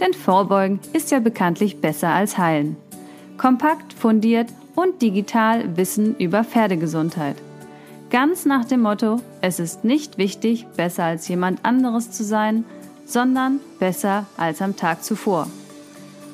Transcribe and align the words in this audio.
Denn 0.00 0.14
Vorbeugen 0.14 0.80
ist 0.94 1.10
ja 1.10 1.20
bekanntlich 1.20 1.80
besser 1.80 2.08
als 2.08 2.38
Heilen. 2.38 2.76
Kompakt, 3.36 3.92
fundiert 3.92 4.48
und 4.74 5.02
digital 5.02 5.76
Wissen 5.76 6.16
über 6.16 6.42
Pferdegesundheit. 6.42 7.36
Ganz 8.10 8.44
nach 8.46 8.64
dem 8.64 8.80
Motto, 8.80 9.20
es 9.40 9.60
ist 9.60 9.84
nicht 9.84 10.18
wichtig, 10.18 10.66
besser 10.76 11.04
als 11.04 11.28
jemand 11.28 11.64
anderes 11.64 12.10
zu 12.10 12.24
sein, 12.24 12.64
sondern 13.04 13.60
besser 13.78 14.26
als 14.36 14.62
am 14.62 14.76
Tag 14.76 15.04
zuvor. 15.04 15.46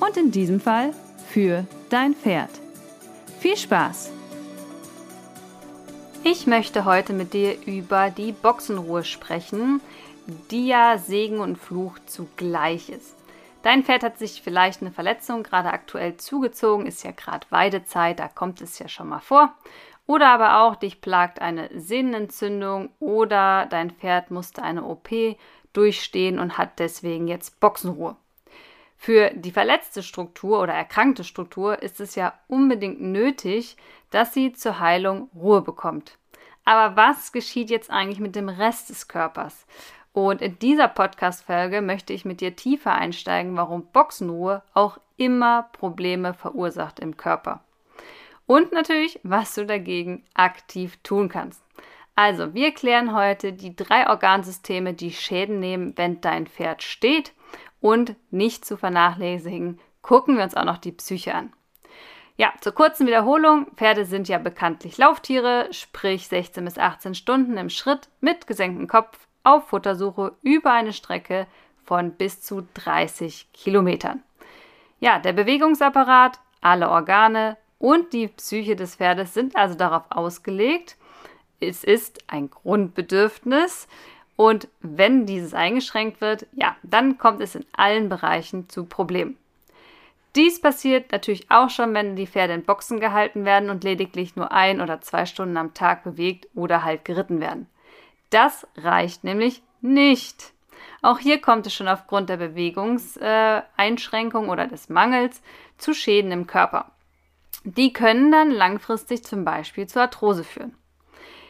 Und 0.01 0.17
in 0.17 0.31
diesem 0.31 0.61
Fall 0.61 0.93
für 1.29 1.67
dein 1.91 2.15
Pferd. 2.15 2.51
Viel 3.41 3.57
Spaß! 3.57 4.11
Ich 6.23 6.47
möchte 6.47 6.85
heute 6.85 7.13
mit 7.13 7.35
dir 7.35 7.57
über 7.67 8.11
die 8.11 8.33
Boxenruhe 8.33 9.05
sprechen, 9.05 9.81
die 10.51 10.69
ja 10.69 10.99
Segen 10.99 11.39
und 11.39 11.57
Fluch 11.57 11.99
zugleich 12.07 12.89
ist. 12.89 13.16
Dein 13.67 13.83
Pferd 13.83 14.05
hat 14.05 14.17
sich 14.17 14.43
vielleicht 14.43 14.81
eine 14.81 14.93
Verletzung 14.93 15.43
gerade 15.43 15.73
aktuell 15.73 16.17
zugezogen, 16.19 16.87
ist 16.87 17.03
ja 17.03 17.11
gerade 17.11 17.49
Weidezeit, 17.51 18.21
da 18.21 18.29
kommt 18.29 18.61
es 18.61 18.79
ja 18.79 18.87
schon 18.87 19.09
mal 19.09 19.19
vor. 19.19 19.55
Oder 20.07 20.29
aber 20.29 20.61
auch 20.61 20.77
dich 20.77 21.01
plagt 21.01 21.43
eine 21.43 21.69
Sehnenentzündung 21.75 22.91
oder 23.01 23.67
dein 23.69 23.91
Pferd 23.91 24.31
musste 24.31 24.63
eine 24.63 24.85
OP 24.85 25.09
durchstehen 25.73 26.39
und 26.39 26.59
hat 26.59 26.79
deswegen 26.79 27.27
jetzt 27.27 27.59
Boxenruhe. 27.59 28.15
Für 28.97 29.31
die 29.31 29.51
verletzte 29.51 30.05
Struktur 30.05 30.63
oder 30.63 30.73
erkrankte 30.73 31.25
Struktur 31.25 31.83
ist 31.83 31.99
es 31.99 32.15
ja 32.15 32.35
unbedingt 32.47 33.01
nötig, 33.01 33.77
dass 34.13 34.33
sie 34.33 34.53
zur 34.53 34.79
Heilung 34.79 35.29
Ruhe 35.35 35.61
bekommt. 35.61 36.19
Aber 36.65 36.95
was 36.95 37.33
geschieht 37.33 37.71
jetzt 37.71 37.91
eigentlich 37.91 38.21
mit 38.21 38.37
dem 38.37 38.49
Rest 38.49 38.91
des 38.91 39.09
Körpers? 39.09 39.67
Und 40.17 40.41
in 40.41 40.59
dieser 40.59 40.89
Podcast-Folge 40.89 41.83
möchte 41.83 42.15
ich 42.15 42.25
mit 42.25 42.41
dir 42.41 42.57
tiefer 42.57 42.95
einsteigen, 42.95 43.55
warum 43.55 43.85
Boxenruhe 43.93 44.63
auch 44.73 44.97
immer 45.19 45.69
Probleme 45.73 46.33
verursacht 46.33 47.01
im 47.01 47.19
Körper. 47.19 47.63
Und 48.47 48.73
natürlich, 48.73 49.21
was 49.25 49.55
du 49.55 49.67
dagegen 49.67 50.25
aktiv 50.33 50.97
tun 51.03 51.29
kannst. 51.29 51.63
Also, 52.15 52.55
wir 52.55 52.73
klären 52.73 53.15
heute 53.15 53.53
die 53.53 53.77
drei 53.77 54.09
Organsysteme, 54.09 54.95
die 54.95 55.13
Schäden 55.13 55.61
nehmen, 55.61 55.93
wenn 55.97 56.23
dein 56.23 56.47
Pferd 56.47 56.83
steht. 56.83 57.35
Und 57.83 58.17
nicht 58.31 58.65
zu 58.65 58.79
vernachlässigen, 58.79 59.79
gucken 60.01 60.39
wir 60.39 60.45
uns 60.45 60.57
auch 60.57 60.65
noch 60.65 60.79
die 60.79 60.93
Psyche 60.93 61.35
an. 61.35 61.53
Ja, 62.39 62.55
zur 62.63 62.73
kurzen 62.73 63.07
Wiederholung. 63.07 63.67
Pferde 63.77 64.07
sind 64.07 64.29
ja 64.29 64.39
bekanntlich 64.39 64.97
Lauftiere, 64.97 65.69
sprich 65.73 66.29
16 66.29 66.65
bis 66.65 66.79
18 66.79 67.15
Stunden 67.15 67.59
im 67.59 67.69
Schritt 67.69 68.09
mit 68.21 68.47
gesenktem 68.47 68.89
Kopf 68.89 69.26
auf 69.47 69.69
Futtersuche 69.69 70.33
über 70.43 70.73
eine 70.73 70.93
Strecke 70.93 71.47
von 71.85 72.13
bis 72.13 72.43
zu 72.43 72.67
30 72.75 73.53
Kilometern. 73.53 74.23
Ja, 74.99 75.19
der 75.19 75.33
Bewegungsapparat, 75.33 76.41
alle 76.61 76.91
Organe 76.91 77.57
und 77.79 78.13
die 78.13 78.29
Psyche 78.29 78.75
des 78.75 78.97
Pferdes 78.97 79.35
sind 79.35 79.55
also 79.55 79.77
darauf 79.77 80.05
ausgelegt, 80.11 80.97
es 81.61 81.85
ist 81.85 82.25
ein 82.27 82.51
Grundbedürfnis 82.51 83.87
und 84.35 84.69
wenn 84.81 85.27
dieses 85.27 85.55
eingeschränkt 85.55 86.21
wird, 86.21 86.47
ja, 86.53 86.77
dann 86.83 87.17
kommt 87.17 87.41
es 87.41 87.55
in 87.55 87.65
allen 87.73 88.09
Bereichen 88.09 88.69
zu 88.69 88.85
Problemen. 88.85 89.39
Dies 90.35 90.61
passiert 90.61 91.13
natürlich 91.13 91.51
auch 91.51 91.71
schon, 91.71 91.95
wenn 91.95 92.17
die 92.17 92.27
Pferde 92.27 92.53
in 92.53 92.65
Boxen 92.65 93.01
gehalten 93.01 93.47
werden 93.47 93.71
und 93.71 93.85
lediglich 93.85 94.37
nur 94.37 94.53
ein 94.53 94.83
oder 94.83 95.01
zwei 95.01 95.25
Stunden 95.25 95.57
am 95.57 95.73
Tag 95.73 96.05
bewegt 96.05 96.49
oder 96.55 96.85
halt 96.85 97.07
geritten 97.07 97.41
werden. 97.41 97.69
Das 98.31 98.67
reicht 98.77 99.25
nämlich 99.25 99.63
nicht. 99.81 100.53
Auch 101.03 101.19
hier 101.19 101.41
kommt 101.41 101.67
es 101.67 101.75
schon 101.75 101.89
aufgrund 101.89 102.29
der 102.29 102.37
Bewegungseinschränkung 102.39 104.47
äh, 104.47 104.49
oder 104.49 104.67
des 104.67 104.89
Mangels 104.89 105.43
zu 105.79 105.95
Schäden 105.95 106.33
im 106.33 106.47
Körper. 106.47 106.93
Die 107.65 107.93
können 107.93 108.33
dann 108.33 108.51
langfristig 108.51 109.25
zum 109.25 109.45
Beispiel 109.45 109.87
zu 109.87 110.01
Arthrose 110.01 110.45
führen. 110.45 110.75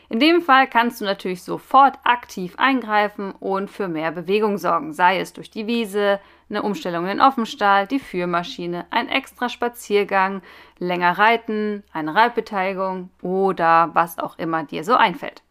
In 0.09 0.21
dem 0.21 0.41
Fall 0.41 0.69
kannst 0.69 1.01
du 1.01 1.05
natürlich 1.05 1.43
sofort 1.43 1.99
aktiv 2.05 2.55
eingreifen 2.59 3.33
und 3.33 3.71
für 3.71 3.89
mehr 3.89 4.13
Bewegung 4.13 4.57
sorgen, 4.57 4.93
sei 4.93 5.19
es 5.19 5.33
durch 5.33 5.51
die 5.51 5.67
Wiese, 5.67 6.21
eine 6.49 6.63
Umstellung 6.63 7.03
in 7.05 7.19
den 7.19 7.21
Offenstall, 7.21 7.89
die 7.89 7.99
Führmaschine, 7.99 8.87
ein 8.91 9.09
extra 9.09 9.49
Spaziergang, 9.49 10.43
länger 10.79 11.19
reiten, 11.19 11.83
eine 11.93 12.15
Reitbeteiligung 12.15 13.11
oder 13.21 13.91
was 13.95 14.21
auch 14.21 14.39
immer 14.39 14.63
dir 14.63 14.85
so 14.85 14.95
einfällt. 14.95 15.43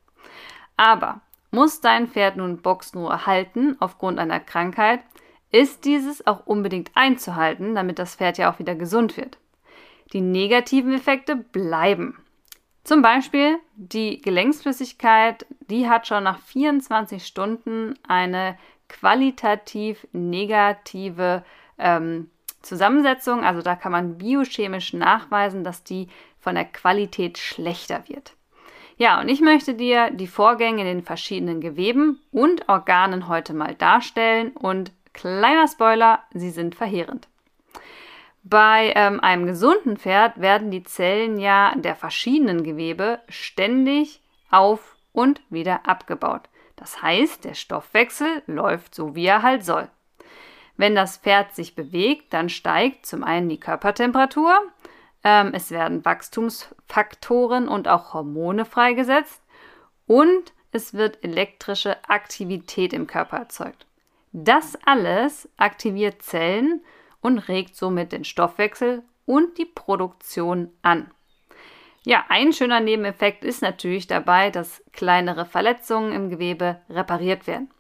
Aber 0.77 1.21
muss 1.51 1.81
dein 1.81 2.07
Pferd 2.07 2.37
nun 2.37 2.61
Box 2.61 2.93
nur 2.93 3.11
erhalten 3.11 3.77
aufgrund 3.79 4.19
einer 4.19 4.39
Krankheit, 4.39 5.01
ist 5.51 5.85
dieses 5.85 6.25
auch 6.27 6.45
unbedingt 6.45 6.91
einzuhalten, 6.95 7.75
damit 7.75 7.97
das 7.97 8.15
Pferd 8.15 8.37
ja 8.37 8.51
auch 8.51 8.59
wieder 8.59 8.75
gesund 8.75 9.15
wird. 9.15 9.37
Die 10.11 10.21
negativen 10.21 10.93
Effekte 10.93 11.35
bleiben. 11.35 12.17
Zum 12.83 13.01
Beispiel 13.01 13.57
die 13.75 14.21
Gelenksflüssigkeit, 14.21 15.45
die 15.69 15.89
hat 15.89 16.07
schon 16.07 16.23
nach 16.23 16.39
24 16.39 17.25
Stunden 17.25 17.95
eine 18.07 18.57
qualitativ 18.89 20.05
negative 20.11 21.43
ähm, 21.77 22.29
Zusammensetzung. 22.61 23.43
Also 23.43 23.61
da 23.61 23.75
kann 23.75 23.91
man 23.91 24.17
biochemisch 24.17 24.93
nachweisen, 24.93 25.63
dass 25.63 25.83
die 25.83 26.09
von 26.37 26.55
der 26.55 26.65
Qualität 26.65 27.37
schlechter 27.37 28.07
wird. 28.07 28.33
Ja, 28.97 29.19
und 29.19 29.27
ich 29.27 29.41
möchte 29.41 29.73
dir 29.73 30.09
die 30.11 30.27
Vorgänge 30.27 30.81
in 30.81 30.87
den 30.87 31.03
verschiedenen 31.03 31.59
Geweben 31.59 32.21
und 32.31 32.69
Organen 32.69 33.27
heute 33.27 33.53
mal 33.53 33.75
darstellen 33.75 34.51
und 34.51 34.91
kleiner 35.13 35.67
Spoiler, 35.67 36.19
sie 36.33 36.49
sind 36.49 36.75
verheerend. 36.75 37.27
Bei 38.43 38.93
ähm, 38.95 39.19
einem 39.19 39.47
gesunden 39.47 39.97
Pferd 39.97 40.39
werden 40.39 40.71
die 40.71 40.83
Zellen 40.83 41.39
ja 41.39 41.73
der 41.75 41.95
verschiedenen 41.95 42.63
Gewebe 42.63 43.19
ständig 43.27 44.21
auf 44.51 44.95
und 45.11 45.41
wieder 45.49 45.87
abgebaut. 45.87 46.43
Das 46.75 47.01
heißt, 47.01 47.43
der 47.43 47.55
Stoffwechsel 47.55 48.43
läuft 48.47 48.93
so, 48.93 49.15
wie 49.15 49.25
er 49.25 49.41
halt 49.41 49.65
soll. 49.65 49.89
Wenn 50.77 50.93
das 50.93 51.17
Pferd 51.17 51.55
sich 51.55 51.75
bewegt, 51.75 52.33
dann 52.33 52.49
steigt 52.49 53.05
zum 53.05 53.23
einen 53.23 53.49
die 53.49 53.59
Körpertemperatur, 53.59 54.59
ähm, 55.25 55.51
es 55.53 55.71
werden 55.71 56.05
Wachstumsfaktoren 56.05 57.67
und 57.67 57.89
auch 57.89 58.13
Hormone 58.13 58.63
freigesetzt 58.63 59.41
und 60.07 60.53
es 60.71 60.93
wird 60.93 61.23
elektrische 61.23 61.97
Aktivität 62.07 62.93
im 62.93 63.07
Körper 63.07 63.37
erzeugt. 63.37 63.87
Das 64.31 64.77
alles 64.85 65.49
aktiviert 65.57 66.21
Zellen 66.21 66.81
und 67.21 67.39
regt 67.39 67.75
somit 67.75 68.11
den 68.11 68.23
Stoffwechsel 68.23 69.01
und 69.25 69.57
die 69.57 69.65
Produktion 69.65 70.69
an. 70.83 71.09
Ja, 72.03 72.25
ein 72.29 72.53
schöner 72.53 72.81
Nebeneffekt 72.81 73.43
ist 73.43 73.63
natürlich 73.63 74.05
dabei, 74.05 74.51
dass 74.51 74.83
kleinere 74.93 75.45
Verletzungen 75.45 76.11
im 76.11 76.29
Gewebe 76.29 76.81
repariert 76.87 77.47
werden. 77.47 77.71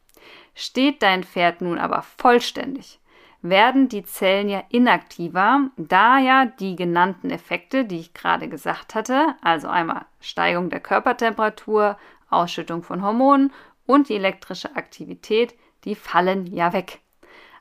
Steht 0.55 1.03
dein 1.03 1.23
Pferd 1.23 1.61
nun 1.61 1.77
aber 1.77 2.01
vollständig, 2.01 2.99
werden 3.41 3.89
die 3.89 4.03
Zellen 4.03 4.49
ja 4.49 4.63
inaktiver, 4.69 5.69
da 5.77 6.17
ja 6.17 6.45
die 6.45 6.75
genannten 6.75 7.29
Effekte, 7.29 7.85
die 7.85 7.99
ich 7.99 8.13
gerade 8.13 8.47
gesagt 8.47 8.95
hatte, 8.95 9.35
also 9.41 9.67
einmal 9.67 10.05
Steigung 10.19 10.69
der 10.69 10.79
Körpertemperatur, 10.79 11.97
Ausschüttung 12.29 12.83
von 12.83 13.03
Hormonen 13.03 13.51
und 13.85 14.09
die 14.09 14.15
elektrische 14.15 14.75
Aktivität, 14.75 15.55
die 15.83 15.95
fallen 15.95 16.47
ja 16.47 16.73
weg. 16.73 16.99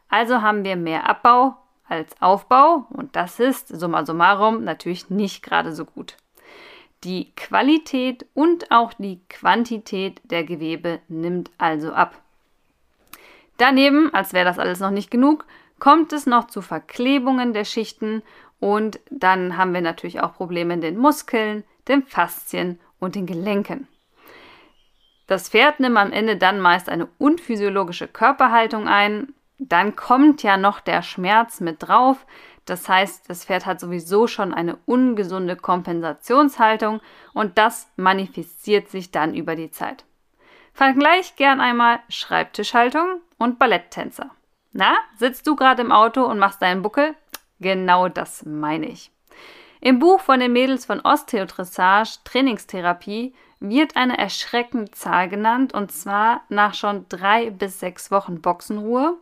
Also 0.09 0.43
haben 0.43 0.65
wir 0.65 0.77
mehr 0.77 1.09
Abbau 1.09 1.57
als 1.89 2.21
Aufbau 2.21 2.87
und 2.91 3.15
das 3.17 3.41
ist 3.41 3.69
summa 3.69 4.07
summarum 4.07 4.65
natürlich 4.65 5.11
nicht 5.11 5.43
gerade 5.43 5.73
so 5.73 5.85
gut. 5.85 6.17
Die 7.05 7.33
Qualität 7.37 8.25
und 8.33 8.71
auch 8.71 8.95
die 8.95 9.21
Quantität 9.29 10.23
der 10.25 10.45
Gewebe 10.45 11.01
nimmt 11.09 11.51
also 11.59 11.93
ab. 11.93 12.19
Daneben, 13.59 14.13
als 14.15 14.33
wäre 14.33 14.47
das 14.47 14.59
alles 14.59 14.81
noch 14.81 14.91
nicht 14.91 15.11
genug, 15.11 15.45
kommt 15.79 16.13
es 16.13 16.27
noch 16.27 16.47
zu 16.47 16.63
Verklebungen 16.63 17.53
der 17.53 17.65
Schichten 17.65 18.23
und 18.61 19.01
dann 19.11 19.57
haben 19.57 19.75
wir 19.75 19.81
natürlich 19.81 20.21
auch 20.21 20.35
Probleme 20.35 20.75
in 20.75 20.81
den 20.81 20.97
Muskeln, 20.97 21.65
den 21.89 22.03
Faszien 22.05 22.81
und 22.99 23.15
den 23.15 23.27
Gelenken. 23.27 23.89
Das 25.27 25.49
Pferd 25.49 25.81
nimmt 25.81 25.97
am 25.97 26.13
Ende 26.13 26.37
dann 26.37 26.61
meist 26.61 26.89
eine 26.89 27.09
unphysiologische 27.19 28.09
Körperhaltung 28.09 28.89
ein, 28.89 29.35
dann 29.59 29.97
kommt 29.97 30.43
ja 30.43 30.57
noch 30.57 30.81
der 30.81 31.03
Schmerz 31.03 31.61
mit 31.61 31.83
drauf. 31.83 32.27
Das 32.65 32.89
heißt, 32.89 33.29
das 33.29 33.45
Pferd 33.45 33.67
hat 33.67 33.81
sowieso 33.81 34.27
schon 34.27 34.53
eine 34.53 34.79
ungesunde 34.87 35.57
Kompensationshaltung 35.57 37.01
und 37.33 37.59
das 37.59 37.89
manifestiert 37.97 38.89
sich 38.89 39.11
dann 39.11 39.35
über 39.35 39.55
die 39.55 39.71
Zeit. 39.71 40.05
Vergleich 40.73 41.37
gern 41.37 41.61
einmal 41.61 42.01
Schreibtischhaltung 42.09 43.21
und 43.39 43.59
Balletttänzer. 43.59 44.31
Na, 44.77 44.97
sitzt 45.17 45.47
du 45.47 45.55
gerade 45.55 45.83
im 45.83 45.93
Auto 45.93 46.25
und 46.25 46.41
machst 46.41 46.61
deinen 46.61 46.83
Buckel? 46.83 47.15
Genau 47.61 48.09
das 48.09 48.45
meine 48.45 48.87
ich. 48.87 49.13
Im 49.81 50.01
Buch 50.01 50.21
von 50.21 50.41
den 50.41 50.53
Mädels 50.53 50.85
von 50.85 51.01
Osteodressage 51.01 52.19
Trainingstherapie 52.25 53.35
wird 53.61 53.97
eine 53.97 54.19
erschreckende 54.19 54.91
Zahl 54.91 55.29
genannt 55.29 55.73
und 55.73 55.93
zwar 55.93 56.43
nach 56.49 56.75
schon 56.75 57.07
drei 57.09 57.51
bis 57.51 57.79
sechs 57.79 58.11
Wochen 58.11 58.41
Boxenruhe 58.41 59.17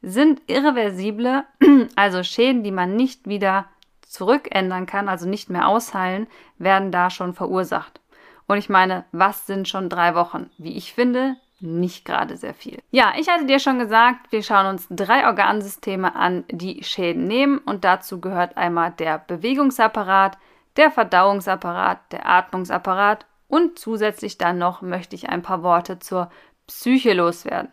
sind 0.00 0.40
irreversible, 0.46 1.44
also 1.94 2.22
Schäden, 2.22 2.62
die 2.62 2.72
man 2.72 2.96
nicht 2.96 3.28
wieder 3.28 3.66
zurückändern 4.00 4.86
kann, 4.86 5.10
also 5.10 5.28
nicht 5.28 5.50
mehr 5.50 5.68
ausheilen, 5.68 6.28
werden 6.56 6.92
da 6.92 7.10
schon 7.10 7.34
verursacht. 7.34 8.00
Und 8.46 8.56
ich 8.56 8.70
meine, 8.70 9.04
was 9.12 9.46
sind 9.46 9.68
schon 9.68 9.90
drei 9.90 10.14
Wochen? 10.14 10.48
Wie 10.56 10.78
ich 10.78 10.94
finde, 10.94 11.36
nicht 11.60 12.04
gerade 12.04 12.36
sehr 12.36 12.54
viel. 12.54 12.78
Ja, 12.90 13.12
ich 13.18 13.28
hatte 13.28 13.46
dir 13.46 13.58
schon 13.58 13.78
gesagt, 13.78 14.30
wir 14.30 14.42
schauen 14.42 14.66
uns 14.66 14.86
drei 14.90 15.26
Organsysteme 15.26 16.14
an, 16.14 16.44
die 16.50 16.82
Schäden 16.84 17.24
nehmen 17.24 17.58
und 17.58 17.84
dazu 17.84 18.20
gehört 18.20 18.56
einmal 18.56 18.92
der 18.92 19.18
Bewegungsapparat, 19.18 20.38
der 20.76 20.90
Verdauungsapparat, 20.90 22.12
der 22.12 22.26
Atmungsapparat 22.28 23.26
und 23.48 23.78
zusätzlich 23.78 24.38
dann 24.38 24.58
noch 24.58 24.82
möchte 24.82 25.16
ich 25.16 25.28
ein 25.28 25.42
paar 25.42 25.62
Worte 25.62 25.98
zur 25.98 26.30
Psyche 26.66 27.14
loswerden. 27.14 27.72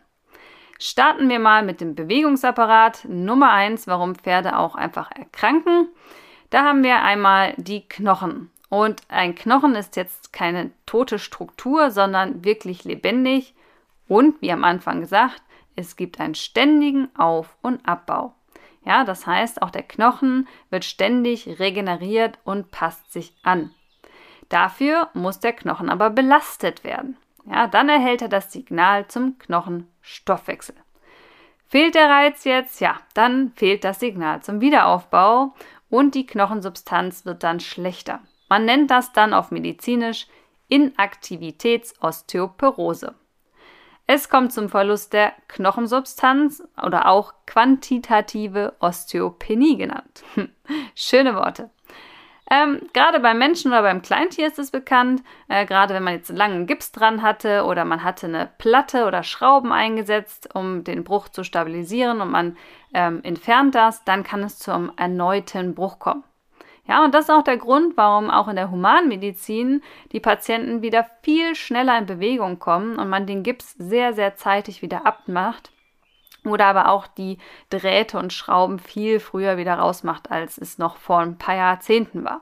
Starten 0.79 1.29
wir 1.29 1.39
mal 1.39 1.63
mit 1.63 1.79
dem 1.79 1.95
Bewegungsapparat. 1.95 3.05
Nummer 3.07 3.51
eins, 3.51 3.87
warum 3.87 4.15
Pferde 4.15 4.57
auch 4.57 4.75
einfach 4.75 5.09
erkranken. 5.11 5.87
Da 6.49 6.63
haben 6.63 6.83
wir 6.83 7.01
einmal 7.01 7.53
die 7.57 7.87
Knochen. 7.87 8.51
Und 8.69 9.01
ein 9.07 9.35
Knochen 9.35 9.75
ist 9.75 9.95
jetzt 9.95 10.33
keine 10.33 10.71
tote 10.85 11.17
Struktur, 11.17 11.91
sondern 11.91 12.43
wirklich 12.43 12.83
lebendig 12.83 13.54
und 14.07 14.41
wie 14.41 14.51
am 14.51 14.63
Anfang 14.63 15.01
gesagt, 15.01 15.41
es 15.75 15.95
gibt 15.95 16.19
einen 16.19 16.35
ständigen 16.35 17.09
Auf- 17.17 17.57
und 17.61 17.87
Abbau. 17.87 18.33
Ja, 18.85 19.03
das 19.03 19.25
heißt, 19.25 19.61
auch 19.61 19.71
der 19.71 19.83
Knochen 19.83 20.47
wird 20.69 20.85
ständig 20.85 21.59
regeneriert 21.59 22.37
und 22.43 22.71
passt 22.71 23.11
sich 23.11 23.33
an. 23.43 23.71
Dafür 24.49 25.09
muss 25.13 25.39
der 25.39 25.53
Knochen 25.53 25.89
aber 25.89 26.11
belastet 26.11 26.83
werden. 26.83 27.17
Ja, 27.49 27.67
dann 27.67 27.89
erhält 27.89 28.21
er 28.21 28.29
das 28.29 28.51
Signal 28.51 29.07
zum 29.07 29.39
Knochenstoffwechsel. 29.39 30.75
Fehlt 31.67 31.95
der 31.95 32.09
Reiz 32.09 32.43
jetzt, 32.43 32.79
ja, 32.79 32.99
dann 33.15 33.53
fehlt 33.55 33.83
das 33.83 33.99
Signal 33.99 34.43
zum 34.43 34.61
Wiederaufbau 34.61 35.55
und 35.89 36.13
die 36.13 36.27
Knochensubstanz 36.27 37.25
wird 37.25 37.41
dann 37.43 37.59
schlechter. 37.59 38.19
Man 38.49 38.65
nennt 38.65 38.91
das 38.91 39.13
dann 39.13 39.33
auf 39.33 39.49
medizinisch 39.49 40.27
Inaktivitätsosteoporose. 40.67 43.15
Es 44.07 44.29
kommt 44.29 44.53
zum 44.53 44.69
Verlust 44.69 45.13
der 45.13 45.33
Knochensubstanz 45.47 46.61
oder 46.81 47.07
auch 47.07 47.33
quantitative 47.47 48.73
Osteopenie 48.79 49.77
genannt. 49.77 50.23
Schöne 50.95 51.35
Worte. 51.35 51.71
Ähm, 52.51 52.81
gerade 52.93 53.19
beim 53.19 53.39
Menschen 53.39 53.71
oder 53.71 53.81
beim 53.81 54.03
Kleintier 54.03 54.45
ist 54.45 54.59
es 54.59 54.69
bekannt, 54.69 55.23
äh, 55.47 55.65
gerade 55.65 55.95
wenn 55.95 56.03
man 56.03 56.13
jetzt 56.13 56.29
einen 56.29 56.37
langen 56.37 56.67
Gips 56.67 56.91
dran 56.91 57.23
hatte 57.23 57.65
oder 57.65 57.85
man 57.85 58.03
hatte 58.03 58.27
eine 58.27 58.47
Platte 58.59 59.05
oder 59.05 59.23
Schrauben 59.23 59.71
eingesetzt, 59.71 60.49
um 60.53 60.83
den 60.83 61.03
Bruch 61.03 61.29
zu 61.29 61.43
stabilisieren 61.43 62.21
und 62.21 62.29
man 62.29 62.55
ähm, 62.93 63.21
entfernt 63.23 63.73
das, 63.73 64.03
dann 64.03 64.23
kann 64.23 64.43
es 64.43 64.59
zum 64.59 64.91
erneuten 64.95 65.73
Bruch 65.73 65.97
kommen. 65.97 66.23
Ja, 66.87 67.03
und 67.03 67.15
das 67.15 67.25
ist 67.25 67.31
auch 67.31 67.43
der 67.43 67.57
Grund, 67.57 67.97
warum 67.97 68.29
auch 68.29 68.47
in 68.47 68.55
der 68.55 68.69
Humanmedizin 68.69 69.81
die 70.11 70.19
Patienten 70.19 70.83
wieder 70.83 71.05
viel 71.23 71.55
schneller 71.55 71.97
in 71.97 72.05
Bewegung 72.05 72.59
kommen 72.59 72.97
und 72.97 73.09
man 73.09 73.25
den 73.25 73.41
Gips 73.41 73.73
sehr, 73.73 74.13
sehr 74.13 74.35
zeitig 74.35 74.83
wieder 74.83 75.05
abmacht 75.05 75.71
oder 76.43 76.65
aber 76.65 76.89
auch 76.89 77.07
die 77.07 77.39
Drähte 77.71 78.19
und 78.19 78.33
Schrauben 78.33 78.77
viel 78.77 79.19
früher 79.19 79.57
wieder 79.57 79.75
rausmacht, 79.75 80.29
als 80.29 80.59
es 80.59 80.77
noch 80.77 80.97
vor 80.97 81.19
ein 81.19 81.39
paar 81.39 81.55
Jahrzehnten 81.55 82.23
war. 82.23 82.41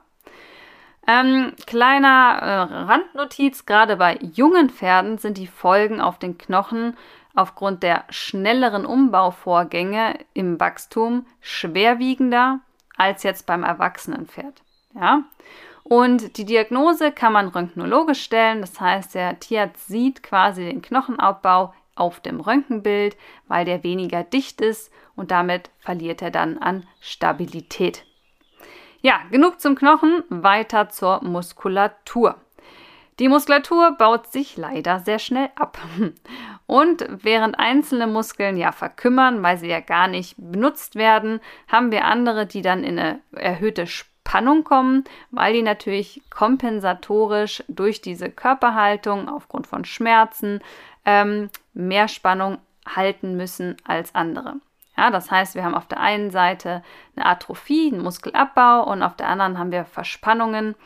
Ähm, 1.06 1.52
kleiner 1.66 2.38
äh, 2.40 2.74
Randnotiz, 2.74 3.66
gerade 3.66 3.96
bei 3.96 4.18
jungen 4.20 4.70
Pferden 4.70 5.18
sind 5.18 5.38
die 5.38 5.46
Folgen 5.46 6.00
auf 6.00 6.18
den 6.18 6.38
Knochen 6.38 6.96
aufgrund 7.34 7.82
der 7.82 8.04
schnelleren 8.10 8.86
Umbauvorgänge 8.86 10.18
im 10.34 10.60
Wachstum 10.60 11.26
schwerwiegender 11.40 12.60
als 12.96 13.22
jetzt 13.22 13.46
beim 13.46 13.62
erwachsenen 13.62 14.26
Pferd. 14.26 14.62
Ja? 14.94 15.24
Und 15.82 16.38
die 16.38 16.44
Diagnose 16.44 17.12
kann 17.12 17.32
man 17.32 17.48
röntgenologisch 17.48 18.22
stellen, 18.22 18.62
das 18.62 18.80
heißt, 18.80 19.14
der 19.14 19.38
Tierarzt 19.38 19.86
sieht 19.86 20.22
quasi 20.22 20.64
den 20.64 20.80
Knochenaufbau 20.80 21.74
auf 21.94 22.20
dem 22.20 22.40
Röntgenbild, 22.40 23.16
weil 23.46 23.64
der 23.64 23.84
weniger 23.84 24.24
dicht 24.24 24.60
ist 24.60 24.90
und 25.14 25.30
damit 25.30 25.70
verliert 25.78 26.22
er 26.22 26.30
dann 26.30 26.58
an 26.58 26.86
Stabilität. 27.00 28.04
Ja, 29.02 29.20
genug 29.30 29.60
zum 29.60 29.74
Knochen, 29.74 30.24
weiter 30.30 30.88
zur 30.88 31.22
Muskulatur. 31.22 32.36
Die 33.18 33.28
Muskulatur 33.28 33.92
baut 33.92 34.32
sich 34.32 34.56
leider 34.56 35.00
sehr 35.00 35.18
schnell 35.18 35.50
ab. 35.56 35.78
Und 36.66 37.06
während 37.08 37.58
einzelne 37.58 38.06
Muskeln 38.06 38.56
ja 38.56 38.72
verkümmern, 38.72 39.42
weil 39.42 39.58
sie 39.58 39.68
ja 39.68 39.80
gar 39.80 40.08
nicht 40.08 40.34
benutzt 40.38 40.96
werden, 40.96 41.40
haben 41.68 41.90
wir 41.92 42.04
andere, 42.04 42.46
die 42.46 42.62
dann 42.62 42.84
in 42.84 42.98
eine 42.98 43.20
erhöhte 43.32 43.86
Spannung 43.86 44.64
kommen, 44.64 45.04
weil 45.30 45.52
die 45.52 45.62
natürlich 45.62 46.22
kompensatorisch 46.30 47.62
durch 47.68 48.00
diese 48.00 48.30
Körperhaltung 48.30 49.28
aufgrund 49.28 49.66
von 49.66 49.84
Schmerzen 49.84 50.60
ähm, 51.04 51.50
mehr 51.74 52.08
Spannung 52.08 52.58
halten 52.86 53.36
müssen 53.36 53.76
als 53.84 54.14
andere. 54.14 54.54
Ja, 54.96 55.10
das 55.10 55.30
heißt, 55.30 55.54
wir 55.54 55.64
haben 55.64 55.74
auf 55.74 55.86
der 55.86 56.00
einen 56.00 56.30
Seite 56.30 56.82
eine 57.16 57.26
Atrophie, 57.26 57.90
einen 57.92 58.02
Muskelabbau 58.02 58.84
und 58.84 59.02
auf 59.02 59.16
der 59.16 59.28
anderen 59.28 59.58
haben 59.58 59.72
wir 59.72 59.84
Verspannungen, 59.84 60.76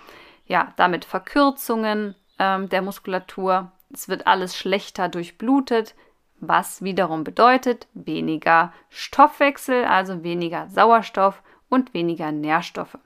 ja, 0.46 0.72
damit 0.76 1.04
Verkürzungen 1.04 2.14
ähm, 2.38 2.68
der 2.68 2.82
Muskulatur. 2.82 3.70
Es 3.92 4.08
wird 4.08 4.26
alles 4.26 4.56
schlechter 4.56 5.08
durchblutet, 5.08 5.94
was 6.40 6.82
wiederum 6.82 7.24
bedeutet 7.24 7.88
weniger 7.94 8.72
Stoffwechsel, 8.90 9.84
also 9.84 10.22
weniger 10.22 10.68
Sauerstoff 10.68 11.42
und 11.68 11.94
weniger 11.94 12.32
Nährstoffe. 12.32 12.98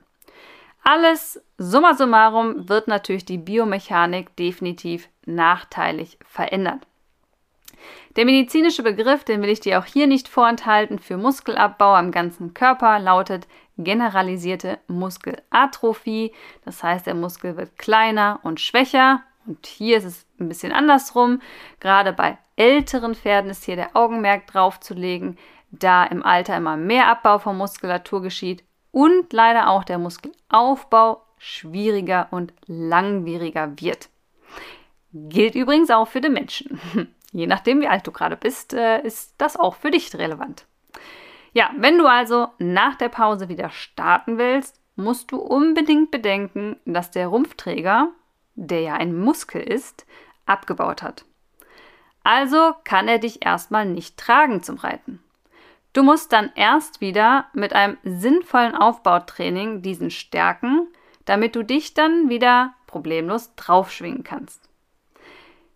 Alles 0.83 1.41
summa 1.57 1.93
summarum 1.93 2.67
wird 2.67 2.87
natürlich 2.87 3.25
die 3.25 3.37
Biomechanik 3.37 4.35
definitiv 4.35 5.07
nachteilig 5.25 6.19
verändert. 6.25 6.85
Der 8.15 8.25
medizinische 8.25 8.83
Begriff, 8.83 9.23
den 9.23 9.41
will 9.41 9.49
ich 9.49 9.59
dir 9.59 9.79
auch 9.79 9.85
hier 9.85 10.07
nicht 10.07 10.27
vorenthalten, 10.27 10.99
für 10.99 11.17
Muskelabbau 11.17 11.95
am 11.95 12.11
ganzen 12.11 12.53
Körper 12.53 12.99
lautet 12.99 13.47
generalisierte 13.77 14.77
Muskelatrophie. 14.87 16.31
Das 16.63 16.83
heißt, 16.83 17.07
der 17.07 17.15
Muskel 17.15 17.57
wird 17.57 17.77
kleiner 17.77 18.39
und 18.43 18.59
schwächer. 18.59 19.23
Und 19.45 19.65
hier 19.65 19.97
ist 19.97 20.05
es 20.05 20.25
ein 20.39 20.49
bisschen 20.49 20.71
andersrum. 20.71 21.41
Gerade 21.79 22.13
bei 22.13 22.37
älteren 22.55 23.15
Pferden 23.15 23.49
ist 23.49 23.63
hier 23.63 23.75
der 23.75 23.95
Augenmerk 23.95 24.47
drauf 24.47 24.79
zu 24.79 24.93
legen, 24.93 25.37
da 25.71 26.03
im 26.03 26.23
Alter 26.23 26.57
immer 26.57 26.77
mehr 26.77 27.07
Abbau 27.07 27.39
von 27.39 27.57
Muskulatur 27.57 28.21
geschieht 28.21 28.63
und 28.91 29.33
leider 29.33 29.69
auch 29.69 29.83
der 29.83 29.97
Muskelaufbau 29.97 31.23
schwieriger 31.37 32.27
und 32.31 32.53
langwieriger 32.67 33.73
wird. 33.79 34.09
Gilt 35.11 35.55
übrigens 35.55 35.89
auch 35.91 36.07
für 36.07 36.21
den 36.21 36.33
Menschen. 36.33 36.79
Je 37.31 37.47
nachdem, 37.47 37.81
wie 37.81 37.87
alt 37.87 38.05
du 38.05 38.11
gerade 38.11 38.37
bist, 38.37 38.73
äh, 38.73 39.01
ist 39.01 39.33
das 39.39 39.57
auch 39.57 39.75
für 39.75 39.89
dich 39.89 40.13
relevant. 40.15 40.65
Ja, 41.53 41.71
wenn 41.77 41.97
du 41.97 42.05
also 42.05 42.47
nach 42.59 42.95
der 42.95 43.09
Pause 43.09 43.49
wieder 43.49 43.69
starten 43.69 44.37
willst, 44.37 44.79
musst 44.95 45.31
du 45.31 45.37
unbedingt 45.37 46.11
bedenken, 46.11 46.77
dass 46.85 47.11
der 47.11 47.27
Rumpfträger, 47.27 48.09
der 48.55 48.81
ja 48.81 48.93
ein 48.93 49.17
Muskel 49.17 49.61
ist, 49.61 50.05
abgebaut 50.45 51.01
hat. 51.01 51.25
Also 52.23 52.73
kann 52.83 53.07
er 53.07 53.19
dich 53.19 53.45
erstmal 53.45 53.85
nicht 53.85 54.17
tragen 54.17 54.63
zum 54.63 54.77
Reiten. 54.77 55.21
Du 55.93 56.01
musst 56.01 56.31
dann 56.33 56.51
erst 56.55 57.01
wieder 57.01 57.45
mit 57.53 57.73
einem 57.73 57.97
sinnvollen 58.03 58.75
Aufbautraining 58.75 59.81
diesen 59.81 60.09
stärken, 60.09 60.87
damit 61.25 61.55
du 61.55 61.63
dich 61.63 61.93
dann 61.93 62.29
wieder 62.29 62.73
problemlos 62.87 63.55
draufschwingen 63.55 64.23
kannst. 64.23 64.69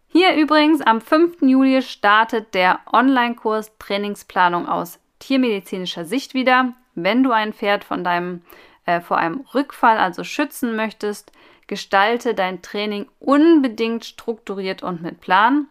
Hier 0.07 0.35
übrigens 0.35 0.81
am 0.81 1.01
5. 1.01 1.41
Juli 1.41 1.81
startet 1.81 2.53
der 2.53 2.79
Online-Kurs 2.91 3.77
Trainingsplanung 3.77 4.67
aus 4.67 4.99
tiermedizinischer 5.19 6.05
Sicht 6.05 6.33
wieder. 6.33 6.73
Wenn 6.95 7.23
du 7.23 7.31
ein 7.31 7.53
Pferd 7.53 7.83
von 7.83 8.03
deinem, 8.03 8.41
äh, 8.85 9.01
vor 9.01 9.17
einem 9.17 9.41
Rückfall 9.53 9.97
also 9.97 10.23
schützen 10.23 10.75
möchtest, 10.75 11.31
gestalte 11.67 12.33
dein 12.33 12.61
Training 12.61 13.07
unbedingt 13.19 14.05
strukturiert 14.05 14.83
und 14.83 15.01
mit 15.01 15.21
Plan. 15.21 15.67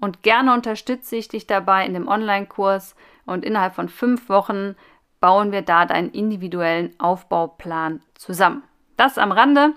Und 0.00 0.22
gerne 0.22 0.54
unterstütze 0.54 1.16
ich 1.16 1.28
dich 1.28 1.46
dabei 1.46 1.84
in 1.84 1.94
dem 1.94 2.08
Online-Kurs 2.08 2.96
und 3.26 3.44
innerhalb 3.44 3.74
von 3.74 3.88
fünf 3.88 4.28
Wochen 4.28 4.76
bauen 5.20 5.52
wir 5.52 5.62
da 5.62 5.84
deinen 5.84 6.10
individuellen 6.10 6.98
Aufbauplan 6.98 8.00
zusammen. 8.14 8.62
Das 8.96 9.18
am 9.18 9.32
Rande. 9.32 9.74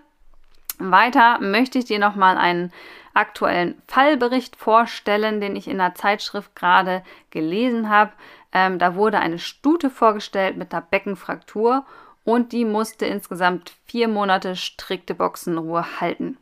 Weiter 0.80 1.40
möchte 1.40 1.80
ich 1.80 1.86
dir 1.86 2.00
nochmal 2.00 2.38
einen 2.38 2.72
aktuellen 3.14 3.82
Fallbericht 3.88 4.56
vorstellen, 4.56 5.40
den 5.40 5.56
ich 5.56 5.68
in 5.68 5.78
der 5.78 5.96
Zeitschrift 5.96 6.56
gerade 6.56 7.04
gelesen 7.30 7.90
habe. 7.90 8.12
Ähm, 8.52 8.80
da 8.80 8.96
wurde 8.96 9.20
eine 9.20 9.40
Stute 9.40 9.90
vorgestellt 9.90 10.58
mit 10.58 10.74
einer 10.74 10.82
Beckenfraktur 10.82 11.86
und 12.24 12.52
die 12.52 12.66
musste 12.66 13.06
insgesamt 13.06 13.74
vier 13.86 14.08
Monate 14.08 14.56
strikte 14.56 15.16
Boxenruhe 15.16 16.00
halten. 16.00 16.38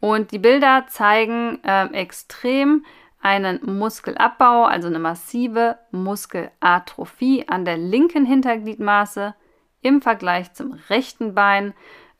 Und 0.00 0.32
die 0.32 0.38
Bilder 0.38 0.86
zeigen 0.88 1.62
äh, 1.62 1.86
extrem 1.92 2.84
einen 3.20 3.78
Muskelabbau, 3.78 4.64
also 4.64 4.88
eine 4.88 4.98
massive 4.98 5.78
Muskelatrophie 5.92 7.46
an 7.48 7.64
der 7.64 7.76
linken 7.76 8.26
Hintergliedmaße 8.26 9.34
im 9.80 10.02
Vergleich 10.02 10.52
zum 10.54 10.72
rechten 10.90 11.34
Bein. 11.34 11.72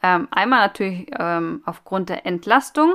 Ähm, 0.02 0.28
einmal 0.30 0.60
natürlich 0.60 1.10
ähm, 1.18 1.62
aufgrund 1.64 2.08
der 2.08 2.24
Entlastung 2.24 2.94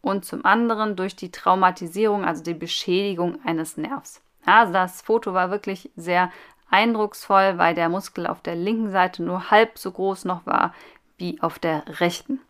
und 0.00 0.24
zum 0.24 0.44
anderen 0.44 0.94
durch 0.94 1.16
die 1.16 1.32
Traumatisierung, 1.32 2.24
also 2.24 2.42
die 2.42 2.54
Beschädigung 2.54 3.38
eines 3.44 3.76
Nervs. 3.76 4.22
Also 4.44 4.72
das 4.72 5.02
Foto 5.02 5.34
war 5.34 5.50
wirklich 5.50 5.90
sehr 5.96 6.30
eindrucksvoll, 6.70 7.58
weil 7.58 7.74
der 7.74 7.88
Muskel 7.88 8.26
auf 8.26 8.42
der 8.42 8.54
linken 8.54 8.90
Seite 8.90 9.22
nur 9.22 9.50
halb 9.50 9.78
so 9.78 9.90
groß 9.90 10.24
noch 10.24 10.46
war 10.46 10.74
wie 11.16 11.40
auf 11.40 11.58
der 11.58 11.82
rechten. 12.00 12.40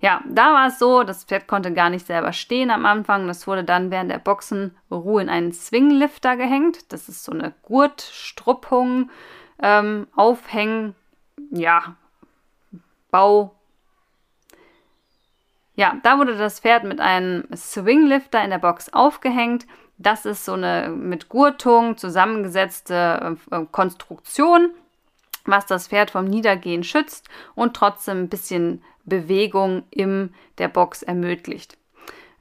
Ja, 0.00 0.22
da 0.28 0.52
war 0.52 0.68
es 0.68 0.78
so, 0.78 1.02
das 1.02 1.24
Pferd 1.24 1.48
konnte 1.48 1.72
gar 1.72 1.90
nicht 1.90 2.06
selber 2.06 2.32
stehen 2.32 2.70
am 2.70 2.86
Anfang. 2.86 3.26
Das 3.26 3.46
wurde 3.48 3.64
dann 3.64 3.90
während 3.90 4.12
der 4.12 4.18
Boxenruhe 4.18 5.22
in 5.22 5.28
einen 5.28 5.52
Swinglifter 5.52 6.36
gehängt. 6.36 6.92
Das 6.92 7.08
ist 7.08 7.24
so 7.24 7.32
eine 7.32 7.52
Gurtstruppung, 7.62 9.10
ähm, 9.60 10.06
Aufhängen, 10.14 10.94
ja, 11.50 11.96
Bau. 13.10 13.54
Ja, 15.74 15.96
da 16.02 16.18
wurde 16.18 16.36
das 16.36 16.60
Pferd 16.60 16.84
mit 16.84 17.00
einem 17.00 17.44
Swinglifter 17.54 18.42
in 18.44 18.50
der 18.50 18.58
Box 18.58 18.92
aufgehängt. 18.92 19.66
Das 19.98 20.24
ist 20.24 20.44
so 20.44 20.52
eine 20.52 20.88
mit 20.88 21.28
Gurtung 21.28 21.96
zusammengesetzte 21.96 23.36
äh, 23.50 23.64
Konstruktion, 23.70 24.70
was 25.44 25.66
das 25.66 25.88
Pferd 25.88 26.12
vom 26.12 26.24
Niedergehen 26.24 26.84
schützt 26.84 27.28
und 27.54 27.74
trotzdem 27.74 28.22
ein 28.22 28.28
bisschen 28.28 28.82
Bewegung 29.04 29.82
in 29.90 30.32
der 30.58 30.68
Box 30.68 31.02
ermöglicht. 31.02 31.76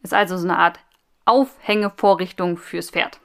Ist 0.04 0.14
also 0.14 0.38
so 0.38 0.48
eine 0.48 0.60
Art 0.60 0.80
Aufhängevorrichtung 1.26 2.58
fürs 2.58 2.92
Pferd. 2.92 3.20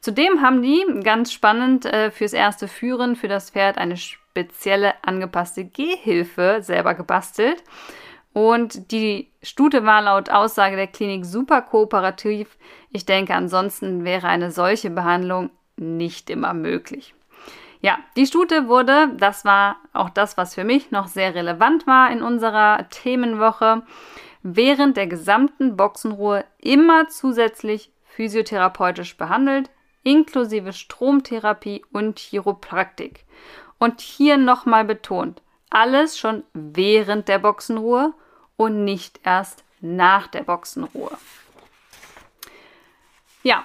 Zudem 0.00 0.42
haben 0.42 0.62
die, 0.62 0.84
ganz 1.02 1.32
spannend, 1.32 1.84
äh, 1.84 2.10
fürs 2.10 2.32
erste 2.32 2.68
Führen 2.68 3.16
für 3.16 3.28
das 3.28 3.50
Pferd 3.50 3.78
eine 3.78 3.96
spezielle 3.96 4.94
angepasste 5.02 5.64
Gehhilfe 5.64 6.58
selber 6.60 6.94
gebastelt. 6.94 7.64
Und 8.36 8.92
die 8.92 9.30
Stute 9.42 9.86
war 9.86 10.02
laut 10.02 10.28
Aussage 10.28 10.76
der 10.76 10.88
Klinik 10.88 11.24
super 11.24 11.62
kooperativ. 11.62 12.58
Ich 12.90 13.06
denke, 13.06 13.32
ansonsten 13.34 14.04
wäre 14.04 14.28
eine 14.28 14.50
solche 14.50 14.90
Behandlung 14.90 15.48
nicht 15.78 16.28
immer 16.28 16.52
möglich. 16.52 17.14
Ja, 17.80 17.96
die 18.14 18.26
Stute 18.26 18.68
wurde, 18.68 19.08
das 19.16 19.46
war 19.46 19.76
auch 19.94 20.10
das, 20.10 20.36
was 20.36 20.54
für 20.54 20.64
mich 20.64 20.90
noch 20.90 21.06
sehr 21.06 21.34
relevant 21.34 21.86
war 21.86 22.10
in 22.10 22.20
unserer 22.20 22.86
Themenwoche, 22.90 23.84
während 24.42 24.98
der 24.98 25.06
gesamten 25.06 25.78
Boxenruhe 25.78 26.44
immer 26.58 27.08
zusätzlich 27.08 27.90
physiotherapeutisch 28.04 29.16
behandelt, 29.16 29.70
inklusive 30.02 30.74
Stromtherapie 30.74 31.86
und 31.90 32.18
Chiropraktik. 32.18 33.24
Und 33.78 34.02
hier 34.02 34.36
nochmal 34.36 34.84
betont, 34.84 35.40
alles 35.70 36.18
schon 36.18 36.42
während 36.52 37.28
der 37.28 37.38
Boxenruhe 37.38 38.12
und 38.56 38.84
nicht 38.84 39.20
erst 39.24 39.64
nach 39.80 40.26
der 40.26 40.42
Boxenruhe. 40.42 41.16
Ja, 43.42 43.64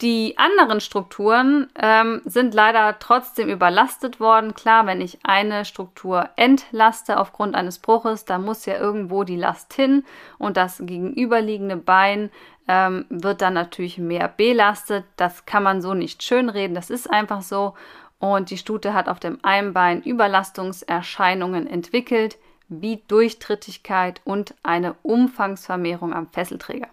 die 0.00 0.38
anderen 0.38 0.80
Strukturen 0.80 1.68
ähm, 1.76 2.22
sind 2.24 2.54
leider 2.54 3.00
trotzdem 3.00 3.48
überlastet 3.48 4.20
worden. 4.20 4.54
Klar, 4.54 4.86
wenn 4.86 5.00
ich 5.00 5.18
eine 5.24 5.64
Struktur 5.64 6.30
entlaste 6.36 7.18
aufgrund 7.18 7.56
eines 7.56 7.80
Bruches, 7.80 8.24
da 8.24 8.38
muss 8.38 8.64
ja 8.64 8.78
irgendwo 8.78 9.24
die 9.24 9.36
Last 9.36 9.74
hin 9.74 10.04
und 10.38 10.56
das 10.56 10.78
gegenüberliegende 10.78 11.76
Bein 11.76 12.30
ähm, 12.68 13.06
wird 13.08 13.42
dann 13.42 13.54
natürlich 13.54 13.98
mehr 13.98 14.28
belastet. 14.28 15.04
Das 15.16 15.46
kann 15.46 15.64
man 15.64 15.82
so 15.82 15.94
nicht 15.94 16.22
schönreden, 16.22 16.76
das 16.76 16.90
ist 16.90 17.10
einfach 17.10 17.42
so. 17.42 17.74
Und 18.20 18.50
die 18.50 18.58
Stute 18.58 18.94
hat 18.94 19.08
auf 19.08 19.18
dem 19.18 19.40
einen 19.42 19.72
Bein 19.72 20.02
Überlastungserscheinungen 20.02 21.66
entwickelt 21.66 22.38
wie 22.68 23.02
Durchtrittigkeit 23.08 24.20
und 24.24 24.54
eine 24.62 24.94
Umfangsvermehrung 25.02 26.12
am 26.12 26.28
Fesselträger. 26.28 26.88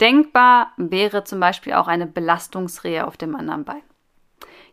Denkbar 0.00 0.72
wäre 0.76 1.24
zum 1.24 1.40
Beispiel 1.40 1.74
auch 1.74 1.86
eine 1.86 2.06
Belastungsrehe 2.06 3.06
auf 3.06 3.16
dem 3.16 3.36
anderen 3.36 3.64
Bein. 3.64 3.82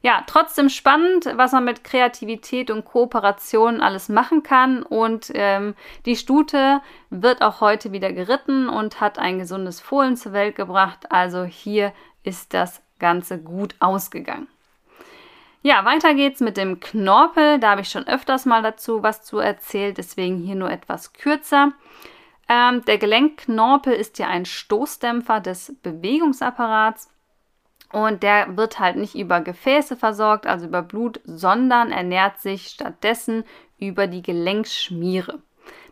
Ja, 0.02 0.24
trotzdem 0.28 0.70
spannend, 0.70 1.26
was 1.36 1.52
man 1.52 1.66
mit 1.66 1.84
Kreativität 1.84 2.70
und 2.70 2.86
Kooperation 2.86 3.82
alles 3.82 4.10
machen 4.10 4.44
kann. 4.44 4.84
Und 4.84 5.32
ähm, 5.34 5.74
die 6.06 6.16
Stute 6.16 6.82
wird 7.10 7.42
auch 7.42 7.62
heute 7.62 7.92
wieder 7.92 8.14
geritten 8.14 8.70
und 8.70 9.02
hat 9.02 9.18
ein 9.18 9.40
gesundes 9.40 9.82
Fohlen 9.82 10.16
zur 10.16 10.34
Welt 10.34 10.56
gebracht. 10.56 11.12
Also 11.12 11.44
hier 11.44 11.94
ist 12.24 12.54
das 12.54 12.82
Ganze 13.00 13.40
gut 13.40 13.76
ausgegangen. 13.80 14.48
Ja, 15.68 15.84
weiter 15.84 16.14
geht's 16.14 16.40
mit 16.40 16.56
dem 16.56 16.80
Knorpel. 16.80 17.60
Da 17.60 17.72
habe 17.72 17.82
ich 17.82 17.90
schon 17.90 18.08
öfters 18.08 18.46
mal 18.46 18.64
dazu 18.64 19.04
was 19.04 19.26
zu 19.26 19.40
erzählt, 19.40 19.98
deswegen 19.98 20.38
hier 20.38 20.56
nur 20.56 20.72
etwas 20.72 21.12
kürzer. 21.12 21.74
Ähm, 22.48 22.86
der 22.86 22.98
Gelenkknorpel 22.98 23.92
ist 23.92 24.18
ja 24.18 24.30
ein 24.30 24.46
Stoßdämpfer 24.46 25.42
des 25.42 25.76
Bewegungsapparats 25.84 27.10
und 27.92 28.24
der 28.24 28.56
wird 28.56 28.80
halt 28.80 28.96
nicht 28.96 29.16
über 29.16 29.42
Gefäße 29.42 29.98
versorgt, 29.98 30.48
also 30.48 30.68
über 30.68 30.82
Blut, 30.82 31.20
sondern 31.26 31.92
ernährt 31.92 32.40
sich 32.40 32.68
stattdessen 32.68 33.44
über 33.78 34.08
die 34.08 34.22
Gelenkschmiere. 34.22 35.42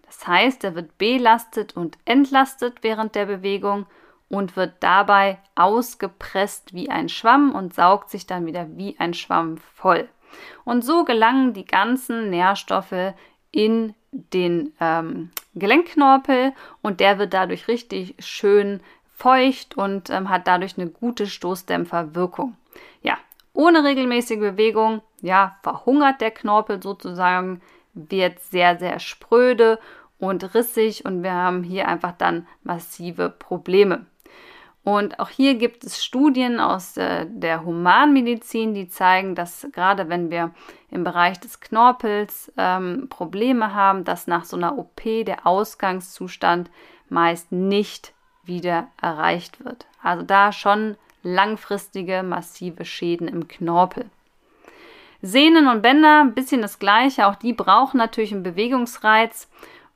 Das 0.05 0.25
heißt, 0.25 0.63
er 0.63 0.75
wird 0.75 0.97
belastet 0.97 1.75
und 1.75 1.97
entlastet 2.05 2.77
während 2.81 3.13
der 3.13 3.25
Bewegung 3.25 3.87
und 4.29 4.55
wird 4.55 4.73
dabei 4.79 5.39
ausgepresst 5.55 6.73
wie 6.73 6.89
ein 6.89 7.09
Schwamm 7.09 7.53
und 7.53 7.73
saugt 7.73 8.09
sich 8.09 8.25
dann 8.25 8.45
wieder 8.45 8.67
wie 8.75 8.95
ein 8.99 9.13
Schwamm 9.13 9.57
voll. 9.57 10.09
Und 10.63 10.83
so 10.83 11.05
gelangen 11.05 11.53
die 11.53 11.65
ganzen 11.65 12.29
Nährstoffe 12.29 13.13
in 13.51 13.93
den 14.11 14.73
ähm, 14.79 15.31
Gelenkknorpel 15.53 16.53
und 16.81 16.99
der 16.99 17.19
wird 17.19 17.33
dadurch 17.33 17.67
richtig 17.67 18.15
schön 18.19 18.81
feucht 19.15 19.77
und 19.77 20.09
ähm, 20.09 20.29
hat 20.29 20.47
dadurch 20.47 20.77
eine 20.77 20.89
gute 20.89 21.27
Stoßdämpferwirkung. 21.27 22.55
Ja, 23.01 23.17
ohne 23.53 23.83
regelmäßige 23.83 24.39
Bewegung, 24.39 25.01
ja, 25.21 25.57
verhungert 25.63 26.19
der 26.21 26.31
Knorpel 26.31 26.81
sozusagen, 26.83 27.61
wird 27.93 28.39
sehr, 28.39 28.77
sehr 28.77 28.99
spröde 28.99 29.79
und 30.19 30.53
rissig 30.53 31.05
und 31.05 31.23
wir 31.23 31.33
haben 31.33 31.63
hier 31.63 31.87
einfach 31.87 32.11
dann 32.11 32.47
massive 32.63 33.29
Probleme. 33.29 34.05
Und 34.85 35.19
auch 35.19 35.29
hier 35.29 35.55
gibt 35.55 35.83
es 35.83 36.05
Studien 36.05 36.59
aus 36.59 36.95
äh, 36.95 37.25
der 37.27 37.65
Humanmedizin, 37.65 38.75
die 38.75 38.87
zeigen, 38.87 39.33
dass 39.33 39.67
gerade 39.73 40.09
wenn 40.09 40.29
wir 40.29 40.51
im 40.91 41.03
Bereich 41.03 41.39
des 41.39 41.59
Knorpels 41.59 42.53
ähm, 42.55 43.07
Probleme 43.09 43.73
haben, 43.73 44.03
dass 44.03 44.27
nach 44.27 44.45
so 44.45 44.55
einer 44.55 44.77
OP 44.77 45.01
der 45.03 45.47
Ausgangszustand 45.47 46.69
meist 47.09 47.51
nicht 47.51 48.13
wieder 48.43 48.87
erreicht 49.01 49.65
wird. 49.65 49.87
Also 50.03 50.23
da 50.23 50.51
schon 50.51 50.97
langfristige 51.23 52.21
massive 52.21 52.85
Schäden 52.85 53.27
im 53.27 53.47
Knorpel. 53.47 54.05
Sehnen 55.23 55.67
und 55.67 55.81
Bänder, 55.81 56.21
ein 56.21 56.35
bisschen 56.35 56.61
das 56.61 56.77
gleiche, 56.77 57.25
auch 57.25 57.35
die 57.35 57.53
brauchen 57.53 57.97
natürlich 57.97 58.31
einen 58.31 58.43
Bewegungsreiz 58.43 59.49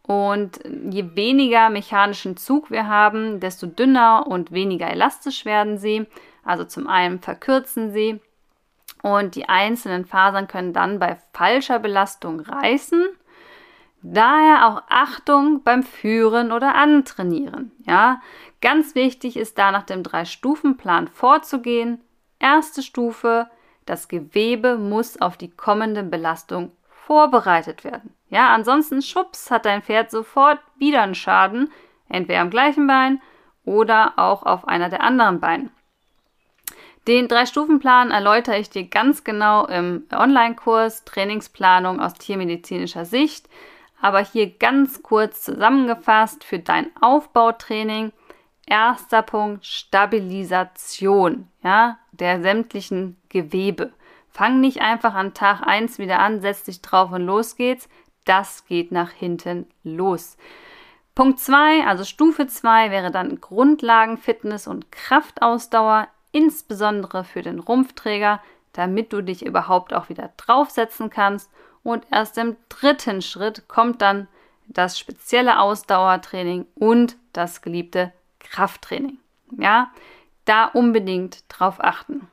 und 0.09 0.59
je 0.89 1.15
weniger 1.15 1.69
mechanischen 1.69 2.35
Zug 2.35 2.71
wir 2.71 2.87
haben, 2.87 3.39
desto 3.39 3.67
dünner 3.67 4.25
und 4.25 4.51
weniger 4.51 4.89
elastisch 4.89 5.45
werden 5.45 5.77
sie. 5.77 6.07
Also 6.43 6.63
zum 6.63 6.87
einen 6.87 7.19
verkürzen 7.19 7.91
sie 7.91 8.19
und 9.03 9.35
die 9.35 9.47
einzelnen 9.47 10.05
Fasern 10.05 10.47
können 10.47 10.73
dann 10.73 10.97
bei 10.97 11.19
falscher 11.31 11.77
Belastung 11.77 12.39
reißen. 12.39 13.05
Daher 14.01 14.67
auch 14.67 14.81
Achtung 14.89 15.61
beim 15.63 15.83
Führen 15.83 16.51
oder 16.51 16.73
Antrainieren. 16.73 17.71
Ja, 17.85 18.19
ganz 18.61 18.95
wichtig 18.95 19.37
ist 19.37 19.59
da 19.59 19.71
nach 19.71 19.83
dem 19.83 20.01
Drei-Stufen-Plan 20.01 21.07
vorzugehen. 21.07 22.01
Erste 22.39 22.81
Stufe, 22.81 23.47
das 23.85 24.07
Gewebe 24.07 24.79
muss 24.79 25.21
auf 25.21 25.37
die 25.37 25.51
kommende 25.51 26.01
Belastung 26.01 26.71
vorbereitet 26.89 27.83
werden. 27.83 28.15
Ja, 28.29 28.53
ansonsten 28.53 29.01
schubs 29.01 29.49
hat 29.49 29.65
dein 29.65 29.81
Pferd 29.81 30.11
sofort 30.11 30.59
wieder 30.77 31.01
einen 31.01 31.15
Schaden, 31.15 31.71
entweder 32.07 32.41
am 32.41 32.49
gleichen 32.49 32.87
Bein 32.87 33.21
oder 33.65 34.13
auch 34.17 34.43
auf 34.43 34.67
einer 34.67 34.89
der 34.89 35.01
anderen 35.01 35.39
Beine. 35.39 35.69
Den 37.07 37.27
Drei-Stufen-Plan 37.27 38.11
erläutere 38.11 38.59
ich 38.59 38.69
dir 38.69 38.87
ganz 38.87 39.23
genau 39.23 39.65
im 39.65 40.05
Online-Kurs 40.11 41.05
Trainingsplanung 41.05 41.99
aus 41.99 42.13
tiermedizinischer 42.13 43.05
Sicht. 43.05 43.49
Aber 44.01 44.19
hier 44.19 44.51
ganz 44.51 45.01
kurz 45.01 45.41
zusammengefasst 45.41 46.43
für 46.43 46.59
dein 46.59 46.91
Aufbautraining. 47.01 48.11
Erster 48.65 49.23
Punkt, 49.23 49.65
Stabilisation 49.65 51.47
ja, 51.63 51.97
der 52.11 52.41
sämtlichen 52.41 53.17
Gewebe. 53.29 53.91
Fang 54.29 54.61
nicht 54.61 54.81
einfach 54.81 55.15
an 55.15 55.33
Tag 55.33 55.61
1 55.65 55.97
wieder 55.97 56.19
an, 56.19 56.41
setz 56.41 56.63
dich 56.63 56.81
drauf 56.81 57.11
und 57.11 57.25
los 57.25 57.55
geht's. 57.55 57.89
Das 58.29 58.67
geht 58.67 58.91
nach 58.91 59.09
hinten 59.09 59.65
los. 59.83 60.37
Punkt 61.15 61.39
2, 61.39 61.87
also 61.87 62.03
Stufe 62.03 62.45
2 62.45 62.91
wäre 62.91 63.09
dann 63.09 63.41
Grundlagenfitness 63.41 64.67
und 64.67 64.91
Kraftausdauer, 64.91 66.07
insbesondere 66.31 67.23
für 67.23 67.41
den 67.41 67.57
Rumpfträger, 67.57 68.39
damit 68.73 69.13
du 69.13 69.23
dich 69.23 69.43
überhaupt 69.43 69.95
auch 69.95 70.09
wieder 70.09 70.29
draufsetzen 70.37 71.09
kannst. 71.09 71.49
Und 71.81 72.05
erst 72.11 72.37
im 72.37 72.55
dritten 72.69 73.23
Schritt 73.23 73.67
kommt 73.67 74.03
dann 74.03 74.27
das 74.67 74.99
spezielle 74.99 75.59
Ausdauertraining 75.59 76.67
und 76.75 77.17
das 77.33 77.63
geliebte 77.63 78.13
Krafttraining. 78.39 79.17
Ja, 79.57 79.91
da 80.45 80.65
unbedingt 80.65 81.45
drauf 81.49 81.77
achten. 81.79 82.27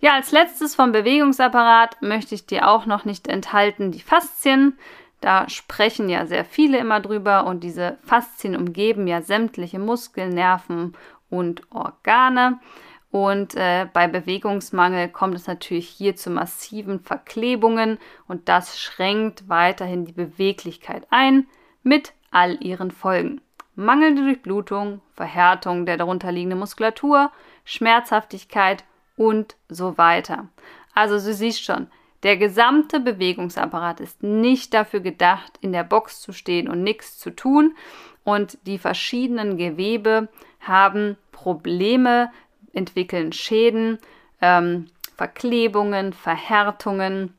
Ja, 0.00 0.14
als 0.14 0.32
letztes 0.32 0.74
vom 0.74 0.92
Bewegungsapparat 0.92 2.02
möchte 2.02 2.34
ich 2.34 2.46
dir 2.46 2.68
auch 2.68 2.86
noch 2.86 3.04
nicht 3.04 3.28
enthalten 3.28 3.92
die 3.92 4.00
Faszien. 4.00 4.78
Da 5.20 5.48
sprechen 5.48 6.08
ja 6.08 6.26
sehr 6.26 6.44
viele 6.44 6.78
immer 6.78 7.00
drüber 7.00 7.46
und 7.46 7.64
diese 7.64 7.98
Faszien 8.04 8.56
umgeben 8.56 9.06
ja 9.06 9.22
sämtliche 9.22 9.78
Muskeln, 9.78 10.30
Nerven 10.34 10.94
und 11.30 11.62
Organe. 11.70 12.60
Und 13.10 13.54
äh, 13.54 13.86
bei 13.92 14.08
Bewegungsmangel 14.08 15.08
kommt 15.08 15.34
es 15.36 15.46
natürlich 15.46 15.88
hier 15.88 16.16
zu 16.16 16.28
massiven 16.28 17.00
Verklebungen 17.00 17.98
und 18.28 18.48
das 18.50 18.78
schränkt 18.78 19.48
weiterhin 19.48 20.04
die 20.04 20.12
Beweglichkeit 20.12 21.06
ein 21.08 21.46
mit 21.82 22.12
all 22.30 22.62
ihren 22.62 22.90
Folgen. 22.90 23.40
Mangelnde 23.74 24.22
Durchblutung, 24.22 25.00
Verhärtung 25.14 25.86
der 25.86 25.96
darunterliegenden 25.96 26.58
Muskulatur, 26.58 27.30
Schmerzhaftigkeit 27.64 28.84
und 29.16 29.56
so 29.68 29.98
weiter. 29.98 30.48
Also 30.94 31.14
du 31.14 31.34
siehst 31.34 31.64
schon, 31.64 31.88
der 32.22 32.36
gesamte 32.36 33.00
Bewegungsapparat 33.00 34.00
ist 34.00 34.22
nicht 34.22 34.74
dafür 34.74 35.00
gedacht, 35.00 35.52
in 35.60 35.72
der 35.72 35.84
Box 35.84 36.20
zu 36.20 36.32
stehen 36.32 36.68
und 36.68 36.82
nichts 36.82 37.18
zu 37.18 37.30
tun. 37.30 37.76
Und 38.24 38.58
die 38.66 38.78
verschiedenen 38.78 39.56
Gewebe 39.56 40.28
haben 40.60 41.16
Probleme, 41.30 42.30
entwickeln 42.72 43.32
Schäden, 43.32 43.98
ähm, 44.40 44.86
Verklebungen, 45.16 46.12
Verhärtungen, 46.12 47.34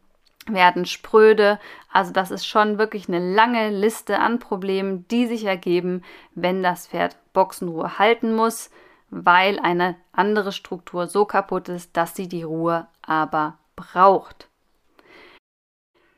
werden 0.50 0.86
spröde. 0.86 1.60
Also 1.92 2.14
das 2.14 2.32
ist 2.32 2.48
schon 2.48 2.78
wirklich 2.78 3.10
eine 3.10 3.34
lange 3.34 3.70
Liste 3.70 4.20
an 4.20 4.40
Problemen, 4.40 5.06
die 5.10 5.28
sich 5.28 5.44
ergeben, 5.44 6.04
wenn 6.36 6.64
das 6.64 6.88
Pferd 6.88 7.18
Boxenruhe 7.34 8.00
halten 8.00 8.34
muss 8.34 8.70
weil 9.10 9.60
eine 9.60 9.96
andere 10.12 10.52
Struktur 10.52 11.08
so 11.08 11.26
kaputt 11.26 11.70
ist, 11.70 11.96
dass 11.96 12.16
sie 12.16 12.28
die 12.28 12.44
Ruhe 12.44 12.88
aber 13.02 13.58
braucht. 13.76 14.50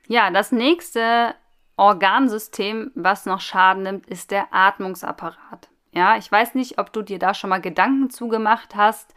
Ja, 0.08 0.32
das 0.32 0.52
nächste 0.52 1.36
Organsystem, 1.78 2.92
was 2.96 3.26
noch 3.26 3.42
Schaden 3.42 3.84
nimmt, 3.84 4.08
ist 4.08 4.32
der 4.32 4.48
Atmungsapparat. 4.52 5.70
Ja, 5.92 6.18
ich 6.18 6.32
weiß 6.32 6.56
nicht, 6.56 6.78
ob 6.78 6.92
du 6.94 7.02
dir 7.02 7.20
da 7.20 7.34
schon 7.34 7.50
mal 7.50 7.62
Gedanken 7.62 8.10
zugemacht 8.10 8.76
hast, 8.76 9.14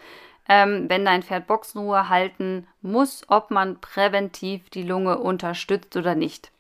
ähm, 0.49 0.89
wenn 0.89 1.05
dein 1.05 1.23
Pferd 1.23 1.47
Boxenruhe 1.47 2.09
halten 2.09 2.67
muss, 2.81 3.25
ob 3.29 3.51
man 3.51 3.81
präventiv 3.81 4.69
die 4.71 4.83
Lunge 4.83 5.19
unterstützt 5.19 5.97
oder 5.97 6.15
nicht. 6.15 6.51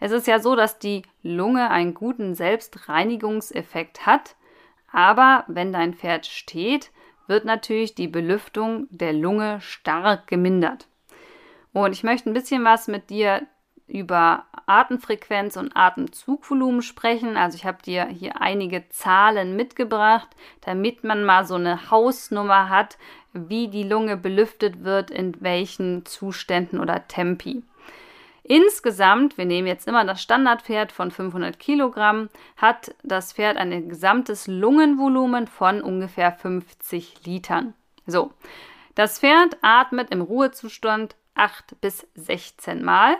Es 0.00 0.12
ist 0.12 0.26
ja 0.26 0.38
so, 0.38 0.56
dass 0.56 0.78
die 0.78 1.02
Lunge 1.22 1.70
einen 1.70 1.94
guten 1.94 2.34
Selbstreinigungseffekt 2.34 4.06
hat 4.06 4.36
aber 4.92 5.44
wenn 5.48 5.72
dein 5.72 5.94
Pferd 5.94 6.26
steht, 6.26 6.90
wird 7.26 7.44
natürlich 7.44 7.94
die 7.94 8.08
Belüftung 8.08 8.86
der 8.90 9.12
Lunge 9.12 9.60
stark 9.60 10.26
gemindert. 10.26 10.86
Und 11.72 11.92
ich 11.92 12.02
möchte 12.02 12.30
ein 12.30 12.34
bisschen 12.34 12.64
was 12.64 12.88
mit 12.88 13.10
dir 13.10 13.46
über 13.86 14.46
Atemfrequenz 14.66 15.56
und 15.56 15.76
Atemzugvolumen 15.76 16.82
sprechen. 16.82 17.36
Also 17.36 17.56
ich 17.56 17.64
habe 17.64 17.82
dir 17.82 18.06
hier 18.06 18.40
einige 18.40 18.88
Zahlen 18.88 19.56
mitgebracht, 19.56 20.28
damit 20.60 21.04
man 21.04 21.24
mal 21.24 21.44
so 21.44 21.54
eine 21.56 21.90
Hausnummer 21.90 22.68
hat, 22.68 22.96
wie 23.32 23.68
die 23.68 23.84
Lunge 23.84 24.16
belüftet 24.16 24.84
wird, 24.84 25.10
in 25.10 25.40
welchen 25.40 26.04
Zuständen 26.04 26.80
oder 26.80 27.06
Tempi. 27.08 27.62
Insgesamt, 28.44 29.38
wir 29.38 29.44
nehmen 29.44 29.68
jetzt 29.68 29.86
immer 29.86 30.04
das 30.04 30.20
Standardpferd 30.20 30.90
von 30.90 31.10
500 31.10 31.58
Kilogramm, 31.58 32.28
hat 32.56 32.94
das 33.04 33.32
Pferd 33.32 33.56
ein 33.56 33.88
gesamtes 33.88 34.48
Lungenvolumen 34.48 35.46
von 35.46 35.80
ungefähr 35.80 36.32
50 36.32 37.24
Litern. 37.24 37.74
So, 38.06 38.32
das 38.94 39.20
Pferd 39.20 39.56
atmet 39.62 40.10
im 40.10 40.22
Ruhezustand 40.22 41.14
8 41.34 41.80
bis 41.80 42.06
16 42.14 42.84
Mal. 42.84 43.16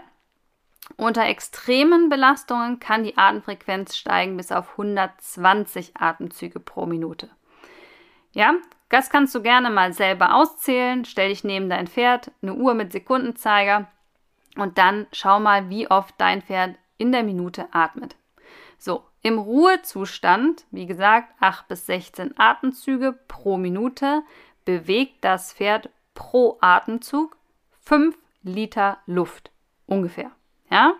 Unter 0.96 1.24
extremen 1.24 2.08
Belastungen 2.08 2.80
kann 2.80 3.04
die 3.04 3.16
Atemfrequenz 3.16 3.96
steigen 3.96 4.36
bis 4.36 4.50
auf 4.50 4.72
120 4.72 5.96
Atemzüge 5.96 6.58
pro 6.58 6.86
Minute. 6.86 7.30
Ja, 8.32 8.54
das 8.88 9.08
kannst 9.08 9.34
du 9.34 9.40
gerne 9.40 9.70
mal 9.70 9.92
selber 9.92 10.34
auszählen. 10.34 11.04
Stell 11.04 11.28
dich 11.28 11.44
neben 11.44 11.70
dein 11.70 11.86
Pferd, 11.86 12.32
eine 12.42 12.54
Uhr 12.54 12.74
mit 12.74 12.92
Sekundenzeiger 12.92 13.86
und 14.56 14.78
dann 14.78 15.06
schau 15.12 15.40
mal, 15.40 15.70
wie 15.70 15.90
oft 15.90 16.14
dein 16.18 16.42
Pferd 16.42 16.76
in 16.98 17.12
der 17.12 17.22
Minute 17.22 17.68
atmet. 17.72 18.16
So, 18.78 19.04
im 19.22 19.38
Ruhezustand, 19.38 20.64
wie 20.70 20.86
gesagt, 20.86 21.32
8 21.40 21.68
bis 21.68 21.86
16 21.86 22.34
Atemzüge 22.36 23.18
pro 23.28 23.56
Minute, 23.56 24.22
bewegt 24.64 25.24
das 25.24 25.52
Pferd 25.52 25.90
pro 26.14 26.58
Atemzug 26.60 27.36
5 27.80 28.16
Liter 28.42 28.98
Luft 29.06 29.50
ungefähr. 29.86 30.30
Ja? 30.70 30.94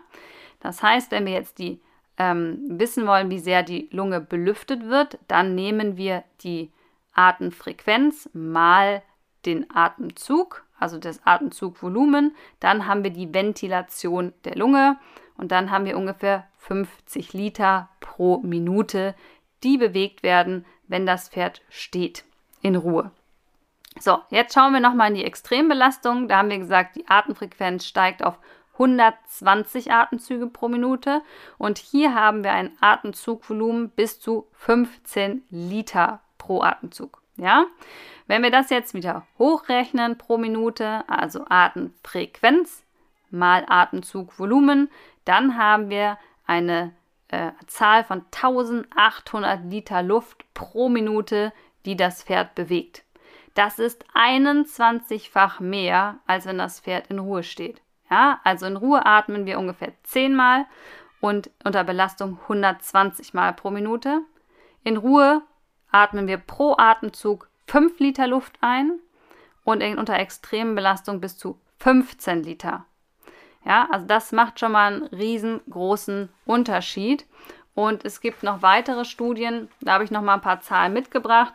Das 0.59 0.81
heißt, 0.81 1.11
wenn 1.11 1.25
wir 1.25 1.33
jetzt 1.33 1.59
die 1.59 1.81
ähm, 2.17 2.59
wissen 2.67 3.05
wollen, 3.05 3.29
wie 3.29 3.39
sehr 3.39 3.63
die 3.63 3.89
Lunge 3.91 4.21
belüftet 4.21 4.87
wird, 4.87 5.17
dann 5.27 5.55
nehmen 5.55 5.97
wir 5.97 6.23
die 6.41 6.71
Atemfrequenz 7.13 8.29
mal 8.33 9.01
den 9.45 9.69
Atemzug 9.75 10.65
also 10.79 10.97
das 10.97 11.25
Atemzugvolumen. 11.25 12.35
Dann 12.59 12.87
haben 12.87 13.03
wir 13.03 13.11
die 13.11 13.33
Ventilation 13.33 14.33
der 14.45 14.55
Lunge 14.55 14.97
und 15.37 15.51
dann 15.51 15.71
haben 15.71 15.85
wir 15.85 15.97
ungefähr 15.97 16.47
50 16.59 17.33
Liter 17.33 17.89
pro 17.99 18.39
Minute, 18.39 19.15
die 19.63 19.77
bewegt 19.77 20.23
werden, 20.23 20.65
wenn 20.87 21.05
das 21.05 21.29
Pferd 21.29 21.61
steht 21.69 22.25
in 22.61 22.75
Ruhe. 22.75 23.11
So, 23.99 24.19
jetzt 24.29 24.53
schauen 24.53 24.73
wir 24.73 24.79
nochmal 24.79 25.09
in 25.09 25.15
die 25.15 25.25
Extrembelastung. 25.25 26.27
Da 26.27 26.37
haben 26.37 26.49
wir 26.49 26.57
gesagt, 26.57 26.95
die 26.95 27.07
Atemfrequenz 27.07 27.85
steigt 27.85 28.23
auf 28.23 28.39
120 28.73 29.91
Atemzüge 29.91 30.47
pro 30.47 30.67
Minute 30.67 31.21
und 31.57 31.77
hier 31.77 32.15
haben 32.15 32.43
wir 32.43 32.51
ein 32.51 32.71
Atemzugvolumen 32.81 33.89
bis 33.89 34.19
zu 34.19 34.47
15 34.53 35.43
Liter 35.49 36.21
pro 36.37 36.61
Atemzug. 36.61 37.22
Ja, 37.37 37.65
wenn 38.27 38.43
wir 38.43 38.51
das 38.51 38.69
jetzt 38.69 38.93
wieder 38.93 39.25
hochrechnen 39.37 40.17
pro 40.17 40.37
Minute, 40.37 41.03
also 41.09 41.45
Atemfrequenz 41.49 42.83
mal 43.31 43.65
Atemzugvolumen, 43.67 44.89
dann 45.25 45.57
haben 45.57 45.89
wir 45.89 46.17
eine 46.45 46.93
äh, 47.29 47.51
Zahl 47.67 48.03
von 48.03 48.25
1800 48.31 49.65
Liter 49.65 50.03
Luft 50.03 50.45
pro 50.53 50.89
Minute, 50.89 51.51
die 51.85 51.97
das 51.97 52.23
Pferd 52.23 52.55
bewegt. 52.55 53.03
Das 53.55 53.79
ist 53.79 54.05
21-fach 54.15 55.59
mehr, 55.59 56.19
als 56.25 56.45
wenn 56.45 56.57
das 56.57 56.79
Pferd 56.79 57.07
in 57.07 57.19
Ruhe 57.19 57.43
steht. 57.43 57.81
Ja, 58.09 58.39
also 58.43 58.65
in 58.65 58.77
Ruhe 58.77 59.05
atmen 59.05 59.45
wir 59.45 59.59
ungefähr 59.59 59.93
10 60.03 60.35
Mal 60.35 60.65
und 61.21 61.49
unter 61.63 61.83
Belastung 61.83 62.39
120 62.43 63.33
Mal 63.33 63.53
pro 63.53 63.71
Minute. 63.71 64.21
In 64.83 64.97
Ruhe 64.97 65.41
atmen 65.93 66.27
wir 66.27 66.37
pro 66.37 66.75
Atemzug 66.77 67.47
5 67.67 67.99
Liter 67.99 68.27
Luft 68.27 68.57
ein 68.61 68.99
und 69.63 69.81
unter 69.81 70.19
extremen 70.19 70.75
Belastung 70.75 71.21
bis 71.21 71.37
zu 71.37 71.59
15 71.79 72.43
Liter. 72.43 72.85
Ja, 73.65 73.87
also 73.91 74.05
das 74.05 74.31
macht 74.31 74.59
schon 74.59 74.73
mal 74.73 74.93
einen 74.93 75.03
riesengroßen 75.03 76.29
Unterschied. 76.45 77.25
Und 77.75 78.05
es 78.05 78.21
gibt 78.21 78.43
noch 78.43 78.61
weitere 78.61 79.05
Studien, 79.05 79.69
da 79.81 79.93
habe 79.93 80.03
ich 80.03 80.11
noch 80.11 80.21
mal 80.21 80.35
ein 80.35 80.41
paar 80.41 80.61
Zahlen 80.61 80.93
mitgebracht. 80.93 81.53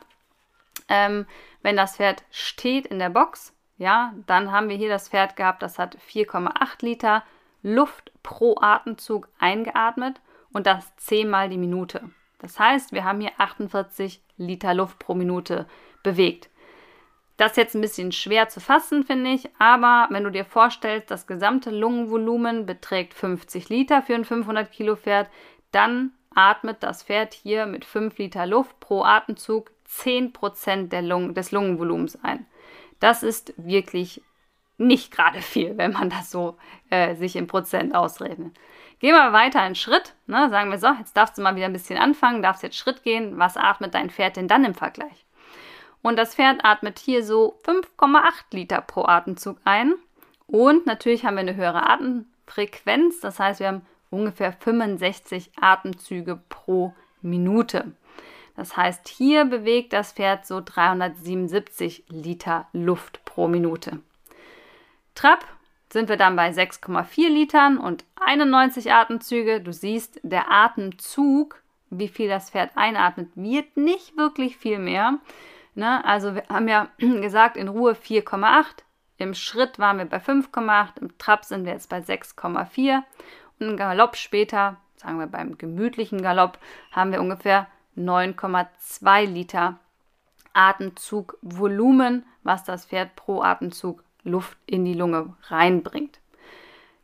Ähm, 0.89 1.27
wenn 1.63 1.77
das 1.77 1.97
Pferd 1.97 2.25
steht 2.31 2.87
in 2.87 2.99
der 2.99 3.11
Box, 3.11 3.55
ja, 3.77 4.13
dann 4.27 4.51
haben 4.51 4.69
wir 4.69 4.77
hier 4.77 4.89
das 4.89 5.09
Pferd 5.09 5.37
gehabt, 5.37 5.63
das 5.63 5.79
hat 5.79 5.97
4,8 6.11 6.85
Liter 6.85 7.23
Luft 7.63 8.11
pro 8.23 8.57
Atemzug 8.61 9.29
eingeatmet 9.39 10.21
und 10.53 10.67
das 10.67 10.97
zehnmal 10.97 11.49
die 11.49 11.59
Minute. 11.59 12.11
Das 12.41 12.59
heißt, 12.59 12.93
wir 12.93 13.05
haben 13.05 13.21
hier 13.21 13.33
48 13.39 14.23
Liter 14.39 14.75
Luft 14.75 14.99
pro 14.99 15.15
Minute 15.15 15.67
bewegt. 16.03 16.49
Das 17.37 17.53
ist 17.53 17.57
jetzt 17.57 17.75
ein 17.77 17.81
bisschen 17.81 18.11
schwer 18.11 18.49
zu 18.49 18.61
fassen, 18.61 19.05
finde 19.05 19.31
ich, 19.31 19.49
aber 19.61 20.09
wenn 20.11 20.25
du 20.25 20.31
dir 20.31 20.45
vorstellst, 20.45 21.11
das 21.11 21.29
gesamte 21.29 21.71
Lungenvolumen 21.71 22.67
beträgt 22.67 23.15
50 23.15 23.69
Liter 23.69 24.03
für 24.03 24.17
ein 24.17 24.25
500 24.25 24.73
Kilo 24.73 24.97
Pferd, 24.97 25.31
dann 25.71 26.13
atmet 26.35 26.83
das 26.83 27.05
Pferd 27.05 27.35
hier 27.35 27.67
mit 27.67 27.85
5 27.85 28.19
Liter 28.19 28.47
Luft 28.47 28.81
pro 28.81 29.05
Atemzug 29.05 29.71
10% 29.89 30.89
der 30.89 31.03
Lungen, 31.03 31.35
des 31.35 31.53
Lungenvolumens 31.53 32.19
ein. 32.23 32.47
Das 32.99 33.23
ist 33.23 33.55
wirklich 33.57 34.21
nicht 34.77 35.13
gerade 35.13 35.41
viel, 35.41 35.77
wenn 35.77 35.93
man 35.93 36.11
das 36.11 36.31
so 36.31 36.57
äh, 36.91 37.15
sich 37.15 37.37
in 37.37 37.47
Prozent 37.47 37.95
ausrechnet. 37.95 38.53
Gehen 39.01 39.15
wir 39.15 39.33
weiter 39.33 39.61
einen 39.61 39.75
Schritt. 39.75 40.15
Ne? 40.27 40.49
Sagen 40.51 40.71
wir 40.71 40.79
so, 40.79 40.89
jetzt 40.99 41.17
darfst 41.17 41.39
du 41.39 41.43
mal 41.43 41.57
wieder 41.57 41.67
ein 41.67 41.73
bisschen 41.73 41.99
anfangen, 41.99 42.43
darfst 42.43 42.63
jetzt 42.63 42.77
Schritt 42.77 43.03
gehen. 43.03 43.39
Was 43.39 43.57
atmet 43.57 43.95
dein 43.95 44.11
Pferd 44.11 44.37
denn 44.37 44.49
dann 44.49 44.65
im 44.65 44.75
Vergleich? 44.75 45.25
Und 46.03 46.17
das 46.17 46.35
Pferd 46.35 46.65
atmet 46.65 46.99
hier 46.99 47.25
so 47.25 47.59
5,8 47.65 48.23
Liter 48.53 48.81
pro 48.81 49.05
Atemzug 49.05 49.59
ein. 49.65 49.95
Und 50.47 50.87
natürlich 50.87 51.25
haben 51.25 51.35
wir 51.35 51.41
eine 51.41 51.57
höhere 51.57 51.89
Atemfrequenz. 51.89 53.21
Das 53.21 53.39
heißt, 53.39 53.61
wir 53.61 53.69
haben 53.69 53.87
ungefähr 54.11 54.53
65 54.53 55.51
Atemzüge 55.61 56.41
pro 56.49 56.95
Minute. 57.21 57.93
Das 58.57 58.77
heißt, 58.77 59.07
hier 59.09 59.45
bewegt 59.45 59.93
das 59.93 60.13
Pferd 60.13 60.47
so 60.47 60.61
377 60.65 62.05
Liter 62.09 62.67
Luft 62.73 63.25
pro 63.25 63.47
Minute. 63.47 64.01
Trab 65.15 65.45
sind 65.91 66.09
wir 66.09 66.17
dann 66.17 66.37
bei 66.37 66.51
6,4 66.51 67.29
Litern 67.29 67.79
und 67.79 68.05
91 68.17 68.93
Atemzüge. 68.93 69.61
Du 69.61 69.73
siehst, 69.73 70.21
der 70.23 70.51
Atemzug, 70.51 71.63
wie 71.91 72.09
viel 72.09 72.29
das 72.29 72.51
Pferd 72.51 72.73
einatmet, 72.77 73.31
wird 73.35 73.77
nicht 73.77 74.17
wirklich 74.17 74.57
viel 74.57 74.79
mehr. 74.79 75.19
Ne? 75.75 76.05
Also 76.05 76.35
wir 76.35 76.45
haben 76.49 76.69
ja 76.69 76.89
gesagt, 76.99 77.57
in 77.57 77.69
Ruhe 77.69 77.93
4,8. 77.93 78.65
Im 79.17 79.35
Schritt 79.35 79.79
waren 79.79 79.99
wir 79.99 80.05
bei 80.05 80.19
5,8. 80.19 81.01
Im 81.01 81.19
Trab 81.19 81.45
sind 81.45 81.65
wir 81.65 81.73
jetzt 81.73 81.89
bei 81.89 81.99
6,4. 81.99 83.03
Und 83.59 83.69
im 83.69 83.77
Galopp 83.77 84.17
später, 84.17 84.77
sagen 84.97 85.19
wir 85.19 85.27
beim 85.27 85.57
gemütlichen 85.57 86.23
Galopp, 86.23 86.59
haben 86.93 87.13
wir 87.13 87.21
ungefähr 87.21 87.67
9,2 87.97 89.25
Liter 89.25 89.79
Atemzugvolumen, 90.53 92.25
was 92.43 92.65
das 92.65 92.87
Pferd 92.87 93.17
pro 93.17 93.43
Atemzug 93.43 94.03
Luft 94.25 94.57
in 94.67 94.85
die 94.85 94.95
Lunge 94.95 95.35
reinbringt. 95.45 96.21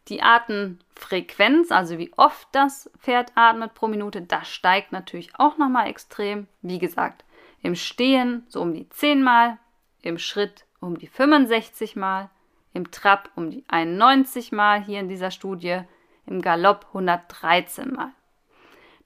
Die 0.09 0.22
Atemfrequenz, 0.22 1.72
also 1.72 1.98
wie 1.98 2.12
oft 2.16 2.48
das 2.53 2.90
Pferd 2.98 3.33
atmet 3.35 3.74
pro 3.74 3.88
Minute, 3.88 4.20
das 4.20 4.48
steigt 4.48 4.92
natürlich 4.92 5.31
auch 5.38 5.57
nochmal 5.57 5.88
extrem. 5.88 6.46
Wie 6.61 6.79
gesagt, 6.79 7.24
im 7.62 7.74
Stehen 7.74 8.44
so 8.48 8.61
um 8.61 8.74
die 8.74 8.88
10 8.88 9.22
Mal, 9.22 9.59
im 10.03 10.18
Schritt 10.18 10.66
um 10.81 10.98
die 10.98 11.07
65 11.07 11.96
Mal, 11.96 12.29
im 12.74 12.90
Trab 12.90 13.31
um 13.37 13.50
die 13.50 13.64
91 13.68 14.53
Mal 14.53 14.83
hier 14.83 15.00
in 15.00 15.09
dieser 15.09 15.31
Studie, 15.31 15.81
im 16.27 16.42
Galopp 16.42 16.87
113 16.88 17.92
Mal. 17.92 18.12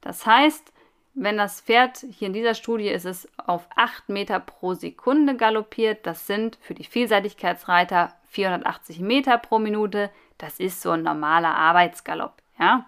Das 0.00 0.26
heißt, 0.26 0.72
wenn 1.14 1.36
das 1.36 1.60
Pferd, 1.60 2.04
hier 2.10 2.28
in 2.28 2.32
dieser 2.32 2.54
Studie 2.54 2.88
ist 2.88 3.04
es 3.04 3.28
auf 3.36 3.66
8 3.74 4.08
Meter 4.08 4.38
pro 4.40 4.74
Sekunde 4.74 5.36
galoppiert, 5.36 6.06
das 6.06 6.26
sind 6.26 6.58
für 6.60 6.74
die 6.74 6.84
Vielseitigkeitsreiter 6.84 8.14
480 8.28 9.00
Meter 9.00 9.38
pro 9.38 9.58
Minute, 9.58 10.10
das 10.38 10.60
ist 10.60 10.80
so 10.80 10.92
ein 10.92 11.02
normaler 11.02 11.54
Arbeitsgalopp. 11.54 12.34
Ja? 12.58 12.86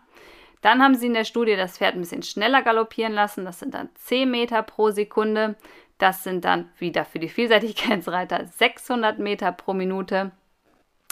Dann 0.60 0.82
haben 0.82 0.94
sie 0.94 1.06
in 1.06 1.14
der 1.14 1.24
Studie 1.24 1.56
das 1.56 1.78
Pferd 1.78 1.94
ein 1.94 2.00
bisschen 2.00 2.22
schneller 2.22 2.62
galoppieren 2.62 3.12
lassen, 3.12 3.44
das 3.44 3.58
sind 3.58 3.74
dann 3.74 3.88
10 3.94 4.30
Meter 4.30 4.62
pro 4.62 4.90
Sekunde, 4.90 5.56
das 5.98 6.24
sind 6.24 6.44
dann 6.44 6.70
wieder 6.78 7.04
für 7.04 7.18
die 7.18 7.28
Vielseitigkeitsreiter 7.28 8.46
600 8.46 9.18
Meter 9.18 9.52
pro 9.52 9.74
Minute. 9.74 10.32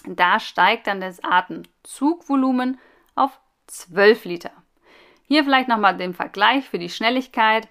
Da 0.06 0.40
steigt 0.40 0.86
dann 0.86 1.00
das 1.00 1.22
Atemzugvolumen 1.22 2.78
auf 3.14 3.38
12 3.66 4.24
Liter. 4.24 4.52
Hier 5.28 5.44
vielleicht 5.44 5.68
nochmal 5.68 5.96
den 5.96 6.14
Vergleich 6.14 6.68
für 6.68 6.78
die 6.78 6.88
Schnelligkeit. 6.88 7.68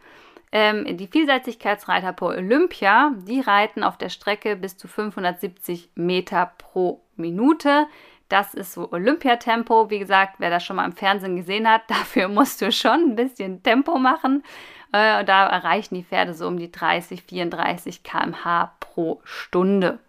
Ähm, 0.52 0.96
die 0.96 1.08
Vielseitigkeitsreiter 1.08 2.14
pro 2.14 2.28
Olympia, 2.28 3.12
die 3.18 3.42
reiten 3.42 3.84
auf 3.84 3.98
der 3.98 4.10
Strecke 4.10 4.56
bis 4.56 4.78
zu 4.78 4.88
570 4.88 5.90
Meter 5.96 6.54
pro 6.58 7.02
Minute. 7.16 7.88
Das 8.30 8.54
ist 8.54 8.74
so 8.74 8.92
Olympiatempo. 8.92 9.90
Wie 9.90 10.00
gesagt, 10.00 10.36
wer 10.38 10.50
das 10.50 10.64
schon 10.64 10.76
mal 10.76 10.86
im 10.86 10.94
Fernsehen 10.94 11.36
gesehen 11.36 11.68
hat, 11.68 11.82
dafür 11.90 12.28
musst 12.28 12.62
du 12.62 12.72
schon 12.72 13.10
ein 13.12 13.16
bisschen 13.16 13.64
Tempo 13.64 13.98
machen. 13.98 14.44
Äh, 14.94 15.26
da 15.26 15.48
erreichen 15.48 15.96
die 15.96 16.04
Pferde 16.04 16.34
so 16.34 16.48
um 16.48 16.58
die 16.58 16.72
30, 16.72 17.24
34 17.24 18.04
km/h 18.04 18.76
pro 18.80 19.20
Stunde. 19.24 20.00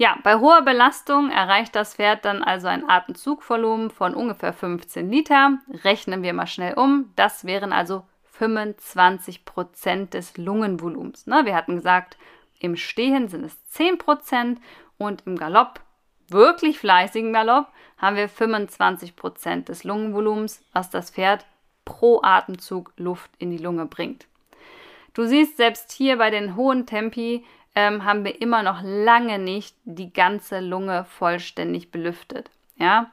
Ja, 0.00 0.16
bei 0.22 0.36
hoher 0.36 0.62
Belastung 0.62 1.28
erreicht 1.28 1.74
das 1.74 1.96
Pferd 1.96 2.24
dann 2.24 2.44
also 2.44 2.68
ein 2.68 2.88
Atemzugvolumen 2.88 3.90
von 3.90 4.14
ungefähr 4.14 4.52
15 4.52 5.10
Liter. 5.10 5.58
Rechnen 5.82 6.22
wir 6.22 6.32
mal 6.32 6.46
schnell 6.46 6.74
um. 6.74 7.12
Das 7.16 7.44
wären 7.44 7.72
also 7.72 8.04
25 8.34 9.44
Prozent 9.44 10.14
des 10.14 10.36
Lungenvolumens. 10.36 11.26
Ne, 11.26 11.44
wir 11.44 11.56
hatten 11.56 11.74
gesagt, 11.74 12.16
im 12.60 12.76
Stehen 12.76 13.26
sind 13.26 13.42
es 13.42 13.64
10 13.70 13.98
Prozent 13.98 14.60
und 14.98 15.26
im 15.26 15.36
Galopp, 15.36 15.80
wirklich 16.28 16.78
fleißigen 16.78 17.32
Galopp, 17.32 17.66
haben 17.96 18.14
wir 18.14 18.28
25 18.28 19.16
Prozent 19.16 19.68
des 19.68 19.82
Lungenvolumens, 19.82 20.62
was 20.72 20.90
das 20.90 21.10
Pferd 21.10 21.44
pro 21.84 22.20
Atemzug 22.22 22.92
Luft 22.98 23.32
in 23.38 23.50
die 23.50 23.58
Lunge 23.58 23.86
bringt. 23.86 24.28
Du 25.14 25.24
siehst 25.24 25.56
selbst 25.56 25.90
hier 25.90 26.18
bei 26.18 26.30
den 26.30 26.54
hohen 26.54 26.86
Tempi 26.86 27.44
ähm, 27.74 28.04
haben 28.04 28.24
wir 28.24 28.40
immer 28.40 28.62
noch 28.62 28.80
lange 28.82 29.38
nicht 29.38 29.76
die 29.84 30.12
ganze 30.12 30.60
Lunge 30.60 31.04
vollständig 31.04 31.90
belüftet. 31.90 32.50
Ja? 32.76 33.10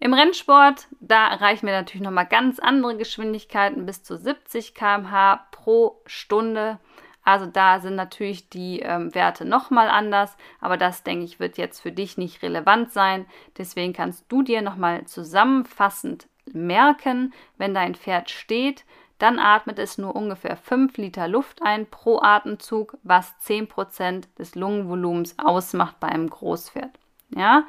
Im 0.00 0.14
Rennsport, 0.14 0.86
da 1.00 1.28
erreichen 1.28 1.66
wir 1.66 1.74
natürlich 1.74 2.04
nochmal 2.04 2.26
ganz 2.26 2.60
andere 2.60 2.96
Geschwindigkeiten, 2.96 3.84
bis 3.84 4.04
zu 4.04 4.16
70 4.16 4.74
km/h 4.74 5.48
pro 5.50 6.00
Stunde. 6.06 6.78
Also 7.24 7.46
da 7.46 7.80
sind 7.80 7.96
natürlich 7.96 8.48
die 8.48 8.80
ähm, 8.80 9.14
Werte 9.14 9.44
nochmal 9.44 9.88
anders, 9.88 10.36
aber 10.60 10.76
das 10.76 11.02
denke 11.02 11.24
ich 11.24 11.40
wird 11.40 11.58
jetzt 11.58 11.80
für 11.80 11.92
dich 11.92 12.16
nicht 12.16 12.42
relevant 12.42 12.92
sein. 12.92 13.26
Deswegen 13.58 13.92
kannst 13.92 14.24
du 14.28 14.42
dir 14.42 14.62
nochmal 14.62 15.04
zusammenfassend 15.04 16.28
merken, 16.52 17.34
wenn 17.58 17.74
dein 17.74 17.94
Pferd 17.94 18.30
steht, 18.30 18.84
dann 19.18 19.38
atmet 19.38 19.78
es 19.78 19.98
nur 19.98 20.14
ungefähr 20.14 20.56
5 20.56 20.96
Liter 20.96 21.28
Luft 21.28 21.62
ein 21.62 21.86
pro 21.86 22.20
Atemzug, 22.20 22.96
was 23.02 23.34
10% 23.44 24.24
des 24.38 24.54
Lungenvolumens 24.54 25.36
ausmacht 25.38 25.98
bei 26.00 26.08
einem 26.08 26.30
Großpferd. 26.30 26.90
Ja? 27.30 27.64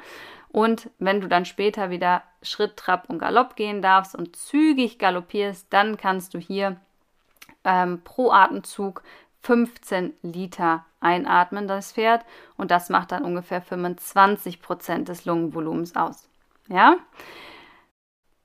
Und 0.48 0.90
wenn 0.98 1.20
du 1.20 1.28
dann 1.28 1.44
später 1.44 1.90
wieder 1.90 2.22
Schritt, 2.42 2.76
Trab 2.76 3.08
und 3.08 3.18
Galopp 3.18 3.56
gehen 3.56 3.82
darfst 3.82 4.14
und 4.14 4.36
zügig 4.36 4.98
galoppierst, 4.98 5.66
dann 5.70 5.96
kannst 5.96 6.34
du 6.34 6.38
hier 6.38 6.76
ähm, 7.64 8.00
pro 8.02 8.30
Atemzug 8.30 9.02
15 9.42 10.14
Liter 10.22 10.84
einatmen, 11.00 11.66
das 11.66 11.92
Pferd. 11.92 12.24
Und 12.56 12.70
das 12.70 12.90
macht 12.90 13.12
dann 13.12 13.24
ungefähr 13.24 13.62
25% 13.62 15.04
des 15.04 15.24
Lungenvolumens 15.24 15.96
aus. 15.96 16.28
Ja? 16.68 16.96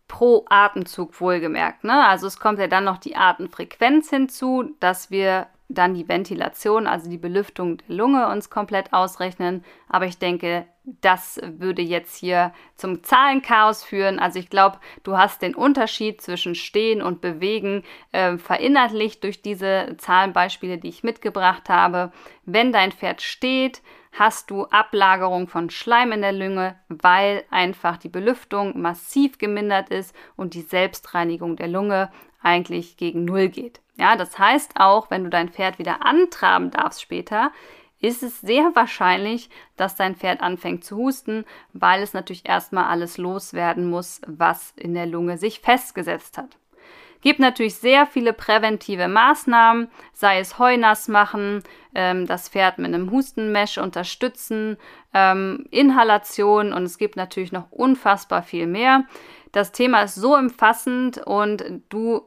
Pro 0.07 0.45
Atemzug 0.49 1.19
wohlgemerkt. 1.19 1.83
Ne? 1.83 2.05
Also 2.05 2.27
es 2.27 2.39
kommt 2.39 2.59
ja 2.59 2.67
dann 2.67 2.83
noch 2.83 2.97
die 2.97 3.15
Atemfrequenz 3.15 4.09
hinzu, 4.09 4.75
dass 4.79 5.09
wir 5.11 5.47
dann 5.67 5.95
die 5.95 6.07
Ventilation, 6.07 6.85
also 6.85 7.09
die 7.09 7.17
Belüftung 7.17 7.77
der 7.77 7.95
Lunge 7.95 8.27
uns 8.27 8.49
komplett 8.49 8.93
ausrechnen. 8.93 9.63
Aber 9.89 10.05
ich 10.05 10.19
denke, 10.19 10.67
das 10.83 11.39
würde 11.43 11.81
jetzt 11.81 12.17
hier 12.17 12.53
zum 12.75 13.03
Zahlenchaos 13.03 13.83
führen. 13.83 14.19
Also 14.19 14.37
ich 14.37 14.51
glaube, 14.51 14.77
du 15.03 15.17
hast 15.17 15.41
den 15.41 15.55
Unterschied 15.55 16.21
zwischen 16.21 16.53
Stehen 16.53 17.01
und 17.01 17.21
Bewegen 17.21 17.83
äh, 18.11 18.37
verinnerlicht 18.37 19.23
durch 19.23 19.41
diese 19.41 19.95
Zahlenbeispiele, 19.97 20.77
die 20.77 20.89
ich 20.89 21.03
mitgebracht 21.03 21.69
habe. 21.69 22.11
Wenn 22.45 22.71
dein 22.71 22.91
Pferd 22.91 23.23
steht, 23.23 23.81
hast 24.17 24.49
du 24.49 24.65
Ablagerung 24.65 25.47
von 25.47 25.69
Schleim 25.69 26.11
in 26.13 26.21
der 26.21 26.31
Lunge, 26.31 26.75
weil 26.87 27.43
einfach 27.51 27.97
die 27.97 28.09
Belüftung 28.09 28.81
massiv 28.81 29.37
gemindert 29.37 29.89
ist 29.89 30.15
und 30.35 30.53
die 30.53 30.61
Selbstreinigung 30.61 31.55
der 31.57 31.67
Lunge 31.67 32.11
eigentlich 32.41 32.97
gegen 32.97 33.25
Null 33.25 33.49
geht. 33.49 33.81
Ja, 33.97 34.15
das 34.15 34.37
heißt 34.39 34.73
auch, 34.75 35.09
wenn 35.09 35.23
du 35.23 35.29
dein 35.29 35.49
Pferd 35.49 35.79
wieder 35.79 36.05
antraben 36.05 36.71
darfst 36.71 37.01
später, 37.01 37.51
ist 37.99 38.23
es 38.23 38.41
sehr 38.41 38.71
wahrscheinlich, 38.73 39.49
dass 39.77 39.95
dein 39.95 40.15
Pferd 40.15 40.41
anfängt 40.41 40.83
zu 40.83 40.97
husten, 40.97 41.45
weil 41.73 42.01
es 42.01 42.13
natürlich 42.13 42.47
erstmal 42.47 42.85
alles 42.85 43.17
loswerden 43.17 43.89
muss, 43.89 44.21
was 44.27 44.73
in 44.75 44.93
der 44.93 45.05
Lunge 45.05 45.37
sich 45.37 45.59
festgesetzt 45.61 46.37
hat. 46.37 46.57
Gibt 47.25 47.39
natürlich 47.39 47.73
sehr 47.73 48.05
viele 48.05 48.33
präventive 48.33 49.07
Maßnahmen, 49.07 49.87
sei 50.13 50.37
es 50.37 50.59
Heunass 50.59 51.07
machen, 51.07 51.63
ähm, 51.95 52.27
das 52.27 52.49
Pferd 52.49 52.77
mit 52.77 52.93
einem 52.93 53.09
Hustenmesh 53.09 53.79
unterstützen, 53.79 54.77
ähm, 55.11 55.65
Inhalation 55.71 56.71
und 56.71 56.83
es 56.83 56.99
gibt 56.99 57.15
natürlich 57.15 57.51
noch 57.51 57.71
unfassbar 57.71 58.43
viel 58.43 58.67
mehr. 58.67 59.05
Das 59.53 59.71
Thema 59.71 60.03
ist 60.03 60.13
so 60.13 60.35
umfassend 60.35 61.17
und 61.17 61.63
du 61.89 62.21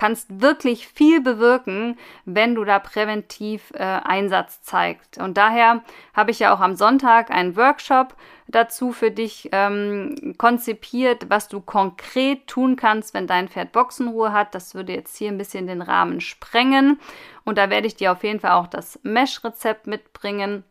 kannst 0.00 0.40
wirklich 0.40 0.88
viel 0.88 1.20
bewirken, 1.20 1.98
wenn 2.24 2.54
du 2.54 2.64
da 2.64 2.78
präventiv 2.78 3.70
äh, 3.74 3.82
Einsatz 3.82 4.62
zeigst. 4.62 5.18
Und 5.18 5.36
daher 5.36 5.82
habe 6.14 6.30
ich 6.30 6.38
ja 6.38 6.54
auch 6.54 6.60
am 6.60 6.74
Sonntag 6.74 7.30
einen 7.30 7.54
Workshop 7.54 8.16
dazu 8.48 8.92
für 8.92 9.10
dich 9.10 9.50
ähm, 9.52 10.36
konzipiert, 10.38 11.28
was 11.28 11.48
du 11.48 11.60
konkret 11.60 12.46
tun 12.46 12.76
kannst, 12.76 13.12
wenn 13.12 13.26
dein 13.26 13.48
Pferd 13.48 13.72
Boxenruhe 13.72 14.32
hat. 14.32 14.54
Das 14.54 14.74
würde 14.74 14.94
jetzt 14.94 15.18
hier 15.18 15.28
ein 15.28 15.36
bisschen 15.36 15.66
den 15.66 15.82
Rahmen 15.82 16.22
sprengen. 16.22 16.98
Und 17.44 17.58
da 17.58 17.68
werde 17.68 17.86
ich 17.86 17.94
dir 17.94 18.12
auf 18.12 18.24
jeden 18.24 18.40
Fall 18.40 18.52
auch 18.52 18.68
das 18.68 18.98
Mesh-Rezept 19.02 19.86
mitbringen, 19.86 20.64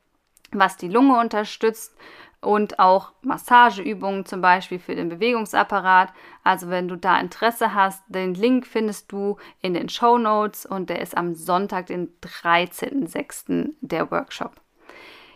was 0.52 0.76
die 0.76 0.90
Lunge 0.90 1.20
unterstützt 1.20 1.96
und 2.42 2.80
auch 2.80 3.12
Massageübungen 3.22 4.26
zum 4.26 4.42
Beispiel 4.42 4.80
für 4.80 4.96
den 4.96 5.10
Bewegungsapparat. 5.10 6.14
Also 6.44 6.70
wenn 6.70 6.88
du 6.88 6.96
da 6.96 7.20
Interesse 7.20 7.74
hast, 7.74 8.04
den 8.08 8.34
Link 8.34 8.66
findest 8.66 9.12
du 9.12 9.38
in 9.62 9.74
den 9.74 9.90
Show 9.90 10.18
Notes 10.18 10.66
und 10.66 10.90
der 10.90 11.02
ist 11.02 11.18
am 11.18 11.36
Sonntag, 11.36 11.88
den 11.88 12.14
13.06. 12.22 13.74
der 13.82 14.10
Workshop. 14.12 14.62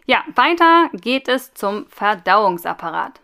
Ja, 0.05 0.23
weiter 0.35 0.89
geht 0.93 1.27
es 1.27 1.53
zum 1.53 1.87
Verdauungsapparat. 1.87 3.21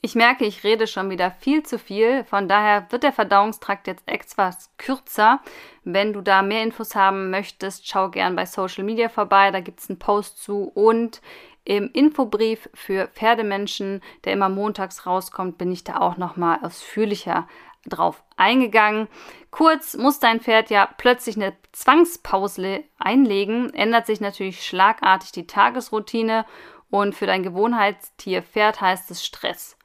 Ich 0.00 0.14
merke, 0.14 0.44
ich 0.44 0.62
rede 0.62 0.86
schon 0.86 1.10
wieder 1.10 1.32
viel 1.32 1.64
zu 1.64 1.76
viel, 1.76 2.22
von 2.24 2.46
daher 2.46 2.86
wird 2.90 3.02
der 3.02 3.12
Verdauungstrakt 3.12 3.88
jetzt 3.88 4.06
etwas 4.06 4.70
kürzer. 4.78 5.40
Wenn 5.82 6.12
du 6.12 6.20
da 6.20 6.42
mehr 6.42 6.62
Infos 6.62 6.94
haben 6.94 7.30
möchtest, 7.30 7.88
schau 7.88 8.08
gern 8.08 8.36
bei 8.36 8.46
Social 8.46 8.84
Media 8.84 9.08
vorbei, 9.08 9.50
da 9.50 9.58
gibt 9.58 9.80
es 9.80 9.90
einen 9.90 9.98
Post 9.98 10.40
zu 10.40 10.70
und 10.72 11.20
im 11.68 11.90
Infobrief 11.92 12.70
für 12.72 13.08
Pferdemenschen, 13.08 14.00
der 14.24 14.32
immer 14.32 14.48
montags 14.48 15.04
rauskommt, 15.04 15.58
bin 15.58 15.70
ich 15.70 15.84
da 15.84 15.98
auch 15.98 16.16
nochmal 16.16 16.60
ausführlicher 16.62 17.46
drauf 17.84 18.24
eingegangen. 18.38 19.06
Kurz 19.50 19.94
muss 19.94 20.18
dein 20.18 20.40
Pferd 20.40 20.70
ja 20.70 20.88
plötzlich 20.96 21.36
eine 21.36 21.54
Zwangspause 21.72 22.84
einlegen, 22.98 23.74
ändert 23.74 24.06
sich 24.06 24.22
natürlich 24.22 24.64
schlagartig 24.64 25.30
die 25.32 25.46
Tagesroutine 25.46 26.46
und 26.88 27.14
für 27.14 27.26
dein 27.26 27.42
Gewohnheitstier 27.42 28.42
Pferd 28.42 28.80
heißt 28.80 29.10
es 29.10 29.22
Stress. 29.22 29.76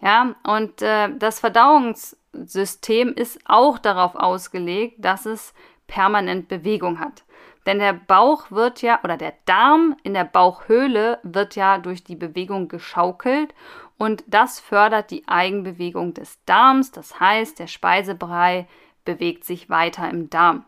Ja, 0.00 0.36
und 0.44 0.80
äh, 0.80 1.08
das 1.18 1.40
Verdauungssystem 1.40 3.14
ist 3.14 3.40
auch 3.46 3.78
darauf 3.78 4.14
ausgelegt, 4.14 5.04
dass 5.04 5.26
es 5.26 5.54
permanent 5.88 6.46
Bewegung 6.46 7.00
hat. 7.00 7.24
Denn 7.66 7.78
der 7.78 7.92
Bauch 7.92 8.50
wird 8.50 8.82
ja, 8.82 9.00
oder 9.04 9.16
der 9.16 9.34
Darm 9.44 9.96
in 10.02 10.14
der 10.14 10.24
Bauchhöhle 10.24 11.20
wird 11.22 11.54
ja 11.54 11.78
durch 11.78 12.02
die 12.02 12.16
Bewegung 12.16 12.68
geschaukelt 12.68 13.54
und 13.98 14.24
das 14.26 14.58
fördert 14.58 15.10
die 15.10 15.28
Eigenbewegung 15.28 16.12
des 16.14 16.42
Darms. 16.44 16.90
Das 16.90 17.20
heißt, 17.20 17.58
der 17.60 17.68
Speisebrei 17.68 18.66
bewegt 19.04 19.44
sich 19.44 19.70
weiter 19.70 20.10
im 20.10 20.28
Darm. 20.28 20.64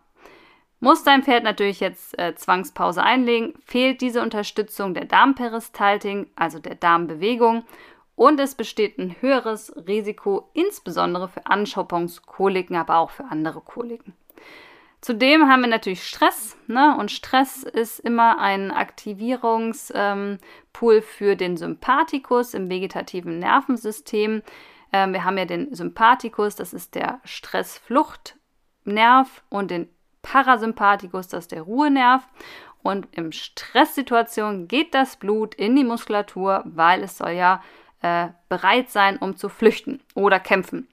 Muss 0.79 1.03
dein 1.03 1.23
Pferd 1.23 1.45
natürlich 1.45 1.81
jetzt 1.81 2.19
äh, 2.19 2.35
Zwangspause 2.35 3.03
einlegen, 3.03 3.55
fehlt 3.65 4.03
diese 4.03 4.21
Unterstützung 4.21 4.93
der 4.93 5.07
Darmperistaltik, 5.07 6.29
also 6.37 6.59
der 6.59 6.75
Darmbewegung, 6.75 7.65
und 8.17 8.39
es 8.39 8.55
besteht 8.55 8.99
ein 8.99 9.17
höheres 9.21 9.75
Risiko, 9.89 10.49
insbesondere 10.53 11.29
für 11.29 11.47
Anschauungskoliken, 11.47 12.77
aber 12.77 12.99
auch 12.99 13.11
für 13.11 13.25
andere 13.25 13.61
Koliken. 13.61 14.15
Zudem 15.05 15.49
haben 15.51 15.61
wir 15.61 15.69
natürlich 15.69 16.03
Stress. 16.03 16.57
Ne? 16.67 16.97
Und 16.97 17.11
Stress 17.11 17.63
ist 17.63 18.01
immer 18.01 18.39
ein 18.39 18.71
Aktivierungspool 18.71 20.97
ähm, 20.97 21.03
für 21.03 21.37
den 21.37 21.59
Sympathikus 21.59 22.55
im 22.55 22.71
vegetativen 22.71 23.39
Nervensystem. 23.39 24.41
Ähm, 24.95 25.13
wir 25.13 25.25
haben 25.25 25.37
ja 25.37 25.45
den 25.45 25.75
Sympathikus, 25.75 26.57
das 26.57 26.73
ist 26.73 26.95
der 26.95 27.21
Stressfluchtnerv, 27.23 29.43
und 29.51 29.71
den 29.71 29.91
Parasympathikus, 30.23 31.29
das 31.29 31.45
ist 31.45 31.53
der 31.53 31.61
Ruhenerv. 31.61 32.27
Und 32.83 33.07
im 33.13 33.31
Stresssituation 33.31 34.69
geht 34.69 34.95
das 34.95 35.17
Blut 35.17 35.55
in 35.55 35.77
die 35.77 35.85
Muskulatur, 35.85 36.63
weil 36.65 37.03
es 37.03 37.19
soll 37.19 37.33
ja 37.33 37.63
äh, 38.01 38.29
bereit 38.49 38.89
sein, 38.89 39.19
um 39.19 39.37
zu 39.37 39.51
flüchten 39.51 40.01
oder 40.15 40.41
kämpfen. 40.41 40.89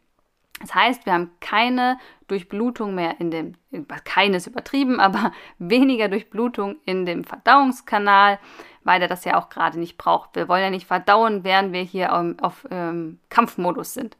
Das 0.61 0.75
heißt, 0.75 1.05
wir 1.05 1.13
haben 1.13 1.31
keine 1.39 1.97
Durchblutung 2.27 2.95
mehr 2.95 3.19
in 3.19 3.31
dem, 3.31 3.55
keines 4.03 4.47
übertrieben, 4.47 4.99
aber 4.99 5.31
weniger 5.59 6.07
Durchblutung 6.07 6.77
in 6.85 7.05
dem 7.05 7.23
Verdauungskanal, 7.23 8.39
weil 8.83 9.01
er 9.01 9.07
das 9.07 9.25
ja 9.25 9.37
auch 9.37 9.49
gerade 9.49 9.79
nicht 9.79 9.97
braucht. 9.97 10.35
Wir 10.35 10.47
wollen 10.47 10.63
ja 10.63 10.69
nicht 10.69 10.87
verdauen, 10.87 11.43
während 11.43 11.73
wir 11.73 11.81
hier 11.81 12.13
auf, 12.13 12.25
auf 12.41 12.67
ähm, 12.71 13.19
Kampfmodus 13.29 13.93
sind. 13.93 14.15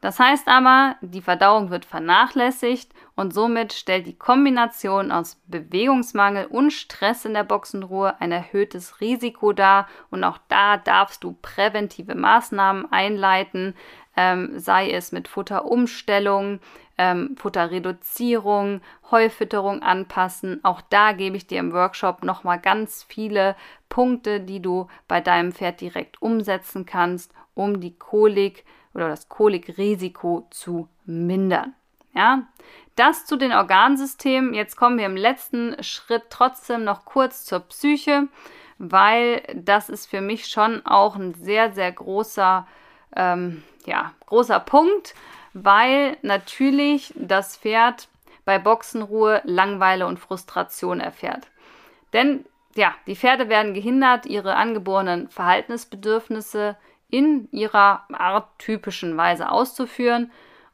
Das 0.00 0.20
heißt 0.20 0.46
aber, 0.46 0.94
die 1.00 1.22
Verdauung 1.22 1.70
wird 1.70 1.84
vernachlässigt 1.84 2.92
und 3.16 3.34
somit 3.34 3.72
stellt 3.72 4.06
die 4.06 4.16
Kombination 4.16 5.10
aus 5.10 5.40
Bewegungsmangel 5.48 6.46
und 6.46 6.70
Stress 6.72 7.24
in 7.24 7.34
der 7.34 7.42
Boxenruhe 7.42 8.20
ein 8.20 8.30
erhöhtes 8.30 9.00
Risiko 9.00 9.52
dar 9.52 9.88
und 10.10 10.22
auch 10.22 10.38
da 10.46 10.76
darfst 10.76 11.24
du 11.24 11.36
präventive 11.42 12.14
Maßnahmen 12.14 12.92
einleiten, 12.92 13.74
ähm, 14.20 14.58
sei 14.58 14.90
es 14.90 15.12
mit 15.12 15.28
Futterumstellung, 15.28 16.58
ähm, 16.98 17.36
Futterreduzierung, 17.36 18.80
Heufütterung 19.12 19.80
anpassen. 19.80 20.58
Auch 20.64 20.80
da 20.80 21.12
gebe 21.12 21.36
ich 21.36 21.46
dir 21.46 21.60
im 21.60 21.72
Workshop 21.72 22.24
nochmal 22.24 22.58
ganz 22.58 23.04
viele 23.08 23.54
Punkte, 23.88 24.40
die 24.40 24.60
du 24.60 24.88
bei 25.06 25.20
deinem 25.20 25.52
Pferd 25.52 25.80
direkt 25.80 26.20
umsetzen 26.20 26.84
kannst, 26.84 27.32
um 27.54 27.80
die 27.80 27.96
Kolik 27.96 28.64
oder 28.92 29.08
das 29.08 29.28
Kolikrisiko 29.28 30.48
zu 30.50 30.88
mindern. 31.04 31.74
Ja, 32.12 32.48
das 32.96 33.24
zu 33.24 33.36
den 33.36 33.52
Organsystemen. 33.52 34.52
Jetzt 34.52 34.76
kommen 34.76 34.98
wir 34.98 35.06
im 35.06 35.16
letzten 35.16 35.80
Schritt 35.84 36.24
trotzdem 36.30 36.82
noch 36.82 37.04
kurz 37.04 37.44
zur 37.44 37.60
Psyche, 37.60 38.26
weil 38.78 39.42
das 39.54 39.88
ist 39.88 40.06
für 40.06 40.20
mich 40.20 40.48
schon 40.48 40.84
auch 40.84 41.14
ein 41.14 41.34
sehr, 41.34 41.72
sehr 41.72 41.92
großer 41.92 42.66
ähm, 43.16 43.62
ja, 43.86 44.12
großer 44.26 44.60
Punkt, 44.60 45.14
weil 45.54 46.16
natürlich 46.22 47.12
das 47.16 47.56
Pferd 47.56 48.08
bei 48.44 48.58
Boxenruhe 48.58 49.42
Langweile 49.44 50.06
und 50.06 50.18
Frustration 50.18 51.00
erfährt. 51.00 51.48
Denn 52.12 52.44
ja, 52.74 52.94
die 53.06 53.16
Pferde 53.16 53.48
werden 53.48 53.74
gehindert, 53.74 54.26
ihre 54.26 54.54
angeborenen 54.54 55.28
Verhaltensbedürfnisse 55.28 56.76
in 57.10 57.48
ihrer 57.50 58.04
arttypischen 58.12 59.16
Weise 59.16 59.50
auszuführen 59.50 60.30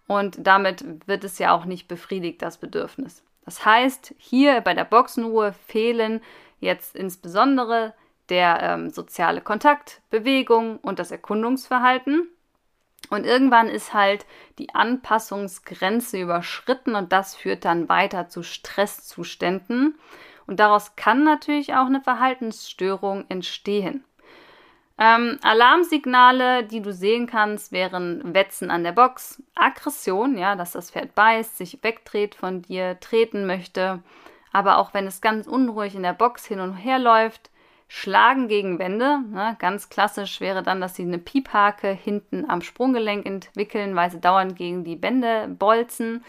und 0.06 0.46
damit 0.46 0.84
wird 1.06 1.24
es 1.24 1.38
ja 1.38 1.52
auch 1.52 1.64
nicht 1.64 1.88
befriedigt, 1.88 2.42
das 2.42 2.58
Bedürfnis. 2.58 3.22
Das 3.44 3.64
heißt, 3.64 4.14
hier 4.18 4.60
bei 4.60 4.74
der 4.74 4.84
Boxenruhe 4.84 5.52
fehlen 5.66 6.20
jetzt 6.60 6.96
insbesondere 6.96 7.94
der 8.30 8.60
ähm, 8.62 8.90
soziale 8.90 9.40
Kontakt, 9.40 10.00
Bewegung 10.10 10.78
und 10.78 10.98
das 10.98 11.10
Erkundungsverhalten. 11.10 12.28
Und 13.10 13.26
irgendwann 13.26 13.68
ist 13.68 13.92
halt 13.92 14.26
die 14.58 14.74
Anpassungsgrenze 14.74 16.18
überschritten 16.18 16.94
und 16.94 17.12
das 17.12 17.36
führt 17.36 17.64
dann 17.64 17.88
weiter 17.88 18.28
zu 18.28 18.42
Stresszuständen. 18.42 19.98
Und 20.46 20.60
daraus 20.60 20.96
kann 20.96 21.24
natürlich 21.24 21.74
auch 21.74 21.86
eine 21.86 22.00
Verhaltensstörung 22.00 23.24
entstehen. 23.28 24.04
Ähm, 24.96 25.38
Alarmsignale, 25.42 26.64
die 26.64 26.80
du 26.80 26.92
sehen 26.92 27.26
kannst, 27.26 27.72
wären 27.72 28.32
Wetzen 28.32 28.70
an 28.70 28.84
der 28.84 28.92
Box, 28.92 29.42
Aggression, 29.56 30.38
ja, 30.38 30.54
dass 30.54 30.72
das 30.72 30.92
Pferd 30.92 31.16
beißt, 31.16 31.58
sich 31.58 31.82
wegdreht 31.82 32.36
von 32.36 32.62
dir, 32.62 32.98
treten 33.00 33.44
möchte, 33.44 34.02
aber 34.52 34.78
auch 34.78 34.94
wenn 34.94 35.08
es 35.08 35.20
ganz 35.20 35.48
unruhig 35.48 35.96
in 35.96 36.04
der 36.04 36.12
Box 36.12 36.46
hin 36.46 36.60
und 36.60 36.74
her 36.74 37.00
läuft, 37.00 37.50
Schlagen 37.96 38.48
gegen 38.48 38.80
Wände. 38.80 39.20
Ne? 39.30 39.54
Ganz 39.60 39.88
klassisch 39.88 40.40
wäre 40.40 40.64
dann, 40.64 40.80
dass 40.80 40.96
sie 40.96 41.04
eine 41.04 41.18
Piephake 41.18 41.92
hinten 41.92 42.44
am 42.50 42.60
Sprunggelenk 42.60 43.24
entwickeln, 43.24 43.94
weil 43.94 44.10
sie 44.10 44.20
dauernd 44.20 44.56
gegen 44.56 44.82
die 44.82 45.00
Wände 45.00 45.46
bolzen. 45.48 46.24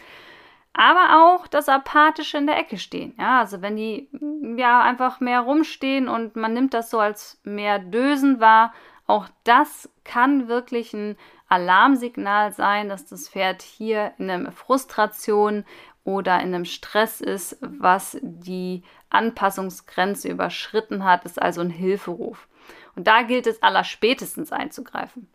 Aber 0.72 1.24
auch 1.24 1.48
das 1.48 1.68
Apathische 1.68 2.38
in 2.38 2.46
der 2.46 2.56
Ecke 2.56 2.78
stehen. 2.78 3.14
Ja, 3.18 3.40
also 3.40 3.62
wenn 3.62 3.74
die 3.74 4.08
ja 4.56 4.80
einfach 4.80 5.18
mehr 5.18 5.40
rumstehen 5.40 6.06
und 6.06 6.36
man 6.36 6.52
nimmt 6.52 6.72
das 6.72 6.88
so 6.88 7.00
als 7.00 7.40
mehr 7.42 7.80
Dösen 7.80 8.38
wahr, 8.38 8.72
auch 9.08 9.26
das 9.42 9.90
kann 10.04 10.46
wirklich 10.46 10.94
ein 10.94 11.16
Alarmsignal 11.48 12.52
sein, 12.52 12.88
dass 12.88 13.06
das 13.06 13.28
Pferd 13.28 13.62
hier 13.62 14.12
in 14.18 14.30
einer 14.30 14.52
Frustration 14.52 15.64
oder 16.04 16.40
in 16.40 16.54
einem 16.54 16.64
Stress 16.64 17.20
ist, 17.20 17.58
was 17.60 18.16
die 18.22 18.84
Anpassungsgrenze 19.10 20.28
überschritten 20.28 21.04
hat, 21.04 21.24
ist 21.24 21.40
also 21.40 21.60
ein 21.60 21.70
Hilferuf. 21.70 22.48
Und 22.94 23.06
da 23.06 23.22
gilt 23.22 23.46
es 23.46 23.62
allerspätestens 23.62 24.52
einzugreifen. 24.52 25.28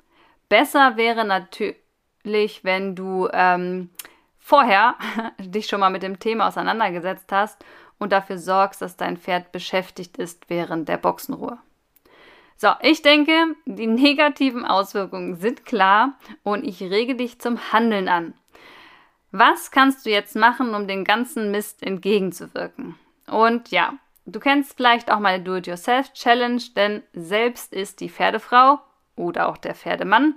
Besser 0.49 0.97
wäre 0.97 1.25
natürlich, 1.25 2.63
wenn 2.63 2.95
du 2.95 3.29
ähm, 3.31 3.89
vorher 4.39 4.95
dich 5.39 5.67
schon 5.67 5.79
mal 5.79 5.89
mit 5.89 6.03
dem 6.03 6.19
Thema 6.19 6.47
auseinandergesetzt 6.47 7.31
hast 7.31 7.63
und 7.99 8.11
dafür 8.11 8.37
sorgst, 8.37 8.81
dass 8.81 8.97
dein 8.97 9.17
Pferd 9.17 9.51
beschäftigt 9.51 10.17
ist 10.17 10.49
während 10.49 10.89
der 10.89 10.97
Boxenruhe. 10.97 11.59
So, 12.57 12.69
ich 12.81 13.01
denke, 13.01 13.55
die 13.65 13.87
negativen 13.87 14.65
Auswirkungen 14.65 15.35
sind 15.35 15.65
klar 15.65 16.13
und 16.43 16.63
ich 16.63 16.81
rege 16.81 17.15
dich 17.15 17.39
zum 17.39 17.71
Handeln 17.71 18.07
an. 18.07 18.33
Was 19.31 19.71
kannst 19.71 20.05
du 20.05 20.09
jetzt 20.09 20.35
machen, 20.35 20.75
um 20.75 20.87
den 20.87 21.03
ganzen 21.03 21.51
Mist 21.51 21.81
entgegenzuwirken? 21.81 22.99
Und 23.31 23.71
ja, 23.71 23.93
du 24.25 24.39
kennst 24.39 24.75
vielleicht 24.75 25.11
auch 25.11 25.19
meine 25.19 25.43
Do-it-yourself-Challenge, 25.43 26.61
denn 26.75 27.01
selbst 27.13 27.73
ist 27.73 28.01
die 28.01 28.09
Pferdefrau 28.09 28.79
oder 29.15 29.47
auch 29.47 29.57
der 29.57 29.73
Pferdemann. 29.73 30.35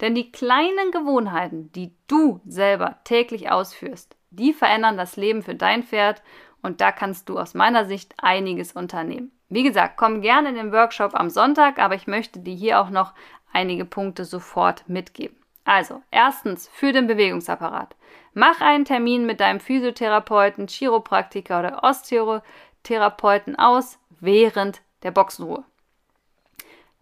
Denn 0.00 0.14
die 0.14 0.30
kleinen 0.30 0.92
Gewohnheiten, 0.92 1.72
die 1.72 1.92
du 2.06 2.40
selber 2.46 2.98
täglich 3.02 3.50
ausführst, 3.50 4.16
die 4.30 4.52
verändern 4.52 4.96
das 4.96 5.16
Leben 5.16 5.42
für 5.42 5.56
dein 5.56 5.82
Pferd 5.82 6.22
und 6.62 6.80
da 6.80 6.92
kannst 6.92 7.28
du 7.28 7.38
aus 7.38 7.54
meiner 7.54 7.86
Sicht 7.86 8.14
einiges 8.18 8.72
unternehmen. 8.72 9.32
Wie 9.48 9.62
gesagt, 9.62 9.96
komm 9.96 10.20
gerne 10.20 10.50
in 10.50 10.54
den 10.54 10.72
Workshop 10.72 11.14
am 11.14 11.30
Sonntag, 11.30 11.78
aber 11.78 11.94
ich 11.94 12.06
möchte 12.06 12.38
dir 12.38 12.54
hier 12.54 12.80
auch 12.80 12.90
noch 12.90 13.14
einige 13.52 13.84
Punkte 13.84 14.24
sofort 14.24 14.88
mitgeben. 14.88 15.37
Also, 15.68 16.02
erstens 16.10 16.66
für 16.72 16.92
den 16.92 17.06
Bewegungsapparat. 17.06 17.94
Mach 18.32 18.62
einen 18.62 18.86
Termin 18.86 19.26
mit 19.26 19.38
deinem 19.38 19.60
Physiotherapeuten, 19.60 20.66
Chiropraktiker 20.66 21.58
oder 21.58 21.84
Osteotherapeuten 21.84 23.54
aus 23.58 23.98
während 24.18 24.80
der 25.02 25.10
Boxenruhe. 25.10 25.64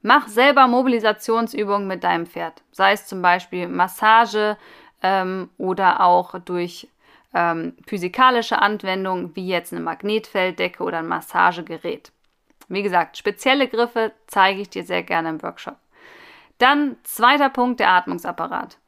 Mach 0.02 0.26
selber 0.26 0.66
Mobilisationsübungen 0.66 1.86
mit 1.86 2.02
deinem 2.02 2.26
Pferd, 2.26 2.64
sei 2.72 2.90
es 2.90 3.06
zum 3.06 3.22
Beispiel 3.22 3.68
Massage 3.68 4.56
ähm, 5.00 5.48
oder 5.58 6.00
auch 6.00 6.36
durch 6.40 6.88
ähm, 7.34 7.76
physikalische 7.86 8.60
Anwendungen 8.60 9.36
wie 9.36 9.46
jetzt 9.46 9.72
eine 9.72 9.82
Magnetfelddecke 9.82 10.82
oder 10.82 10.98
ein 10.98 11.06
Massagegerät. 11.06 12.10
Wie 12.66 12.82
gesagt, 12.82 13.16
spezielle 13.16 13.68
Griffe 13.68 14.10
zeige 14.26 14.60
ich 14.60 14.70
dir 14.70 14.82
sehr 14.82 15.04
gerne 15.04 15.28
im 15.28 15.42
Workshop. 15.44 15.76
Dann 16.58 16.96
zweiter 17.02 17.50
Punkt, 17.50 17.80
der 17.80 17.90
Atmungsapparat. 17.90 18.78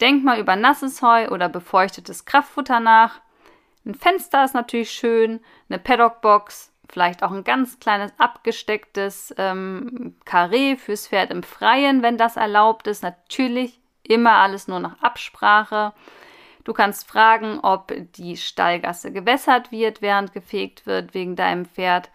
Denk 0.00 0.24
mal 0.24 0.40
über 0.40 0.56
nasses 0.56 1.02
Heu 1.02 1.28
oder 1.28 1.48
befeuchtetes 1.48 2.24
Kraftfutter 2.24 2.80
nach. 2.80 3.20
Ein 3.84 3.94
Fenster 3.94 4.44
ist 4.44 4.54
natürlich 4.54 4.90
schön, 4.90 5.40
eine 5.68 5.78
Paddockbox, 5.78 6.72
vielleicht 6.88 7.22
auch 7.22 7.30
ein 7.30 7.44
ganz 7.44 7.80
kleines 7.80 8.12
abgestecktes 8.18 9.34
ähm, 9.38 10.16
Karree 10.24 10.76
fürs 10.76 11.08
Pferd 11.08 11.30
im 11.30 11.42
Freien, 11.42 12.02
wenn 12.02 12.18
das 12.18 12.36
erlaubt 12.36 12.86
ist. 12.86 13.02
Natürlich 13.02 13.80
immer 14.02 14.32
alles 14.32 14.68
nur 14.68 14.80
nach 14.80 15.00
Absprache. 15.02 15.92
Du 16.64 16.72
kannst 16.72 17.08
fragen, 17.08 17.58
ob 17.60 17.92
die 18.14 18.36
Stallgasse 18.36 19.12
gewässert 19.12 19.72
wird, 19.72 20.00
während 20.00 20.32
gefegt 20.32 20.86
wird 20.86 21.14
wegen 21.14 21.34
deinem 21.34 21.66
Pferd. 21.66 22.10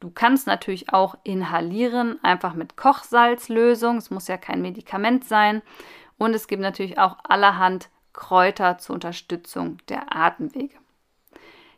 Du 0.00 0.10
kannst 0.10 0.46
natürlich 0.46 0.92
auch 0.92 1.16
inhalieren, 1.24 2.22
einfach 2.22 2.54
mit 2.54 2.76
Kochsalzlösung. 2.76 3.96
Es 3.96 4.10
muss 4.10 4.28
ja 4.28 4.36
kein 4.36 4.62
Medikament 4.62 5.24
sein. 5.24 5.62
Und 6.18 6.34
es 6.34 6.46
gibt 6.46 6.62
natürlich 6.62 6.98
auch 6.98 7.16
allerhand 7.24 7.88
Kräuter 8.12 8.78
zur 8.78 8.94
Unterstützung 8.94 9.78
der 9.88 10.14
Atemwege. 10.14 10.76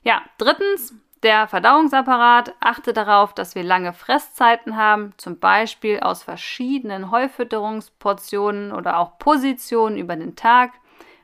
Ja, 0.03 0.23
drittens, 0.39 0.95
der 1.23 1.47
Verdauungsapparat. 1.49 2.55
Achte 2.61 2.93
darauf, 2.93 3.35
dass 3.35 3.55
wir 3.55 3.63
lange 3.63 3.93
Fresszeiten 3.93 4.77
haben, 4.77 5.13
zum 5.17 5.39
Beispiel 5.39 6.01
aus 6.01 6.23
verschiedenen 6.23 7.11
Heufütterungsportionen 7.11 8.73
oder 8.73 8.99
auch 8.99 9.19
Positionen 9.19 9.97
über 9.97 10.17
den 10.17 10.37
Tag. 10.37 10.73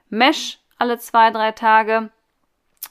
Mesh 0.09 0.61
alle 0.79 0.99
zwei, 0.99 1.31
drei 1.31 1.53
Tage. 1.53 2.11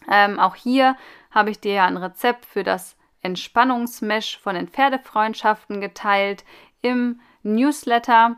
Ähm, 0.09 0.39
auch 0.39 0.55
hier 0.55 0.95
habe 1.31 1.51
ich 1.51 1.59
dir 1.59 1.73
ja 1.73 1.85
ein 1.85 1.97
Rezept 1.97 2.45
für 2.45 2.63
das 2.63 2.95
Entspannungsmesh 3.25 4.39
von 4.39 4.55
den 4.55 4.67
Pferdefreundschaften 4.67 5.81
geteilt 5.81 6.45
im 6.81 7.19
Newsletter 7.43 8.38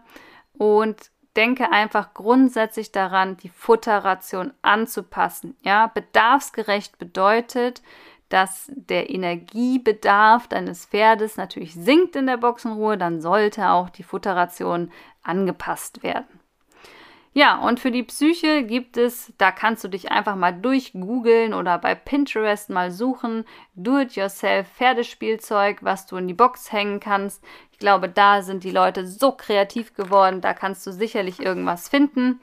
und 0.53 1.11
denke 1.35 1.71
einfach 1.71 2.13
grundsätzlich 2.13 2.91
daran, 2.91 3.37
die 3.37 3.49
Futterration 3.49 4.53
anzupassen. 4.61 5.55
Ja, 5.61 5.87
bedarfsgerecht 5.87 6.97
bedeutet, 6.97 7.83
dass 8.29 8.71
der 8.73 9.09
Energiebedarf 9.09 10.47
deines 10.47 10.85
Pferdes 10.85 11.37
natürlich 11.37 11.73
sinkt 11.73 12.15
in 12.15 12.27
der 12.27 12.37
Boxenruhe, 12.37 12.97
dann 12.97 13.21
sollte 13.21 13.69
auch 13.69 13.89
die 13.89 14.03
Futterration 14.03 14.91
angepasst 15.21 16.03
werden. 16.03 16.36
Ja, 17.37 17.59
und 17.59 17.79
für 17.79 17.91
die 17.91 18.01
Psyche 18.01 18.63
gibt 18.63 18.97
es, 18.97 19.31
da 19.37 19.51
kannst 19.51 19.83
du 19.83 19.89
dich 19.89 20.11
einfach 20.11 20.35
mal 20.35 20.53
durchgoogeln 20.53 21.53
oder 21.53 21.77
bei 21.77 21.93
Pinterest 21.93 22.71
mal 22.71 22.89
suchen, 22.89 23.45
Do-it-yourself 23.75 24.67
Pferdespielzeug, 24.69 25.83
was 25.83 26.07
du 26.07 26.17
in 26.17 26.27
die 26.27 26.33
Box 26.33 26.71
hängen 26.71 26.99
kannst. 26.99 27.43
Ich 27.71 27.77
glaube, 27.77 28.09
da 28.09 28.41
sind 28.41 28.63
die 28.63 28.71
Leute 28.71 29.05
so 29.05 29.33
kreativ 29.33 29.93
geworden, 29.93 30.41
da 30.41 30.55
kannst 30.55 30.87
du 30.87 30.91
sicherlich 30.91 31.39
irgendwas 31.39 31.89
finden. 31.89 32.41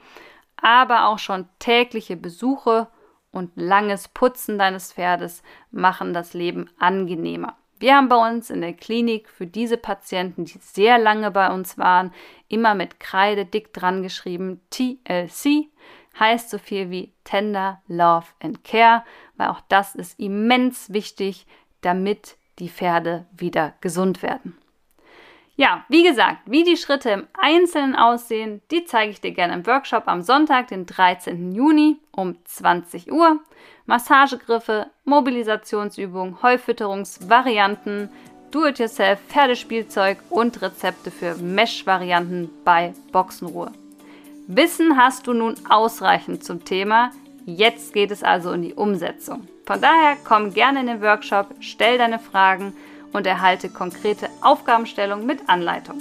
Aber 0.55 1.09
auch 1.09 1.19
schon 1.19 1.49
tägliche 1.59 2.15
Besuche 2.15 2.87
und 3.33 3.51
langes 3.55 4.07
Putzen 4.07 4.57
deines 4.57 4.93
Pferdes 4.93 5.43
machen 5.71 6.13
das 6.13 6.33
Leben 6.33 6.69
angenehmer. 6.79 7.57
Wir 7.85 7.97
haben 7.97 8.09
bei 8.09 8.31
uns 8.31 8.49
in 8.49 8.61
der 8.61 8.73
Klinik 8.73 9.29
für 9.29 9.45
diese 9.45 9.77
Patienten, 9.77 10.45
die 10.45 10.57
sehr 10.59 10.97
lange 10.97 11.29
bei 11.29 11.53
uns 11.53 11.77
waren, 11.77 12.11
immer 12.47 12.73
mit 12.73 12.99
Kreide 12.99 13.45
dick 13.45 13.73
dran 13.73 14.01
geschrieben 14.01 14.59
TLC, 14.71 15.69
heißt 16.19 16.49
so 16.49 16.57
viel 16.57 16.89
wie 16.89 17.13
Tender, 17.25 17.83
Love 17.87 18.25
and 18.41 18.63
Care, 18.63 19.03
weil 19.37 19.49
auch 19.49 19.61
das 19.69 19.93
ist 19.93 20.19
immens 20.19 20.93
wichtig, 20.93 21.45
damit 21.81 22.37
die 22.57 22.69
Pferde 22.69 23.27
wieder 23.37 23.75
gesund 23.81 24.23
werden. 24.23 24.57
Ja, 25.57 25.85
wie 25.87 26.03
gesagt, 26.03 26.39
wie 26.45 26.65
die 26.65 26.75
Schritte 26.75 27.11
im 27.11 27.27
Einzelnen 27.39 27.95
aussehen, 27.95 28.61
die 28.71 28.83
zeige 28.83 29.11
ich 29.11 29.21
dir 29.21 29.31
gerne 29.31 29.53
im 29.53 29.65
Workshop 29.65 30.03
am 30.07 30.21
Sonntag, 30.21 30.67
den 30.67 30.85
13. 30.85 31.53
Juni 31.53 31.97
um 32.11 32.35
20 32.43 33.09
Uhr. 33.09 33.39
Massagegriffe, 33.85 34.87
Mobilisationsübungen, 35.05 36.41
Heufütterungsvarianten, 36.41 38.09
Do-it-yourself, 38.51 39.19
Pferdespielzeug 39.29 40.17
und 40.29 40.61
Rezepte 40.61 41.09
für 41.09 41.35
Mesh-Varianten 41.35 42.49
bei 42.65 42.93
Boxenruhe. 43.13 43.71
Wissen 44.47 44.97
hast 44.97 45.27
du 45.27 45.33
nun 45.33 45.55
ausreichend 45.69 46.43
zum 46.43 46.65
Thema. 46.65 47.11
Jetzt 47.45 47.93
geht 47.93 48.11
es 48.11 48.23
also 48.23 48.51
in 48.51 48.61
die 48.61 48.73
Umsetzung. 48.73 49.47
Von 49.65 49.79
daher 49.79 50.17
komm 50.23 50.53
gerne 50.53 50.81
in 50.81 50.87
den 50.87 51.01
Workshop, 51.01 51.47
stell 51.59 51.97
deine 51.97 52.19
Fragen 52.19 52.73
und 53.15 53.25
erhalte 53.25 53.69
konkrete 53.69 54.29
Aufgabenstellungen 54.41 55.25
mit 55.25 55.47
Anleitung. 55.47 55.97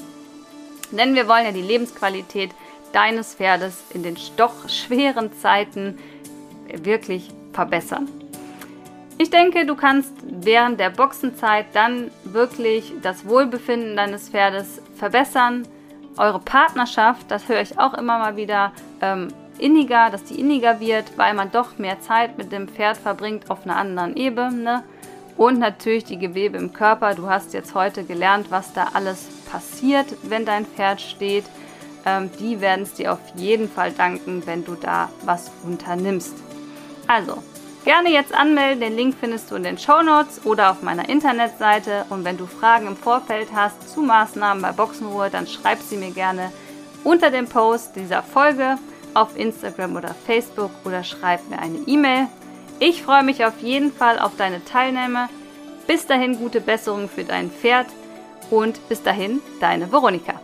Denn 0.91 1.15
wir 1.15 1.29
wollen 1.29 1.45
ja 1.45 1.53
die 1.53 1.63
Lebensqualität 1.63 2.51
deines 2.93 3.35
Pferdes 3.35 3.83
in 3.93 4.03
den 4.03 4.17
doch 4.37 4.69
schweren 4.69 5.33
Zeiten 5.33 5.99
wirklich 6.83 7.31
verbessern. 7.53 8.09
Ich 9.17 9.31
denke, 9.31 9.65
du 9.65 9.77
kannst 9.77 10.13
während 10.23 10.81
der 10.81 10.91
Boxenzeit 10.91 11.67
dann 11.73 12.11
wirklich 12.25 12.93
das 13.03 13.27
Wohlbefinden 13.27 13.97
deines 13.97 14.29
Pferdes 14.29 14.83
verbessern. 14.97 15.67
Eure 16.17 16.41
Partnerschaft, 16.41 17.31
das 17.31 17.49
höre 17.49 17.61
ich 17.61 17.79
auch 17.79 17.95
immer 17.95 18.19
mal 18.19 18.37
wieder, 18.37 18.73
ähm, 19.01 19.29
inniger, 19.59 20.11
dass 20.11 20.25
die 20.25 20.41
inniger 20.41 20.81
wird, 20.81 21.17
weil 21.17 21.35
man 21.35 21.53
doch 21.53 21.79
mehr 21.79 22.01
Zeit 22.01 22.39
mit 22.39 22.51
dem 22.51 22.67
Pferd 22.67 22.97
verbringt 22.97 23.51
auf 23.51 23.65
einer 23.65 23.77
anderen 23.77 24.17
Ebene. 24.17 24.83
Und 25.37 25.59
natürlich 25.59 26.05
die 26.05 26.19
Gewebe 26.19 26.59
im 26.59 26.73
Körper. 26.73 27.15
Du 27.15 27.29
hast 27.29 27.55
jetzt 27.55 27.75
heute 27.75 28.05
gelernt, 28.05 28.51
was 28.51 28.73
da 28.73 28.91
alles 28.95 29.27
passiert, 29.51 30.07
wenn 30.23 30.45
dein 30.45 30.65
Pferd 30.65 31.01
steht. 31.01 31.45
Ähm, 32.07 32.31
die 32.39 32.61
werden 32.61 32.83
es 32.83 32.95
dir 32.95 33.13
auf 33.13 33.21
jeden 33.35 33.69
Fall 33.69 33.93
danken, 33.93 34.43
wenn 34.47 34.65
du 34.65 34.75
da 34.75 35.09
was 35.25 35.51
unternimmst. 35.65 36.35
Also, 37.09 37.43
gerne 37.85 38.11
jetzt 38.11 38.33
anmelden. 38.33 38.81
Den 38.81 38.97
Link 38.97 39.17
findest 39.19 39.51
du 39.51 39.57
in 39.57 39.65
den 39.65 39.79
Show 39.79 40.03
Notes 40.03 40.45
oder 40.45 40.71
auf 40.71 40.83
meiner 40.83 41.09
Internetseite. 41.09 42.05
Und 42.11 42.25
wenn 42.25 42.37
du 42.37 42.47
Fragen 42.47 42.87
im 42.87 42.97
Vorfeld 42.97 43.49
hast 43.55 43.89
zu 43.89 44.03
Maßnahmen 44.03 44.63
bei 44.63 44.73
Boxenruhe, 44.73 45.31
dann 45.31 45.47
schreib 45.47 45.81
sie 45.81 45.97
mir 45.97 46.13
gerne 46.13 46.53
unter 47.03 47.31
dem 47.31 47.49
Post 47.49 47.97
dieser 47.97 48.23
Folge 48.23 48.79
auf 49.15 49.37
Instagram 49.37 49.97
oder 49.97 50.15
Facebook 50.27 50.71
oder 50.85 51.03
schreib 51.05 51.49
mir 51.49 51.59
eine 51.59 51.79
E-Mail. 51.87 52.29
Ich 52.81 53.03
freue 53.03 53.23
mich 53.23 53.45
auf 53.45 53.61
jeden 53.61 53.93
Fall 53.93 54.19
auf 54.19 54.37
deine 54.37 54.65
Teilnahme. 54.65 55.29
Bis 55.87 56.07
dahin 56.07 56.39
gute 56.39 56.61
Besserung 56.61 57.09
für 57.09 57.25
dein 57.25 57.51
Pferd 57.51 57.87
und 58.51 58.89
bis 58.89 59.03
dahin 59.03 59.41
deine 59.61 59.91
Veronika. 59.91 60.41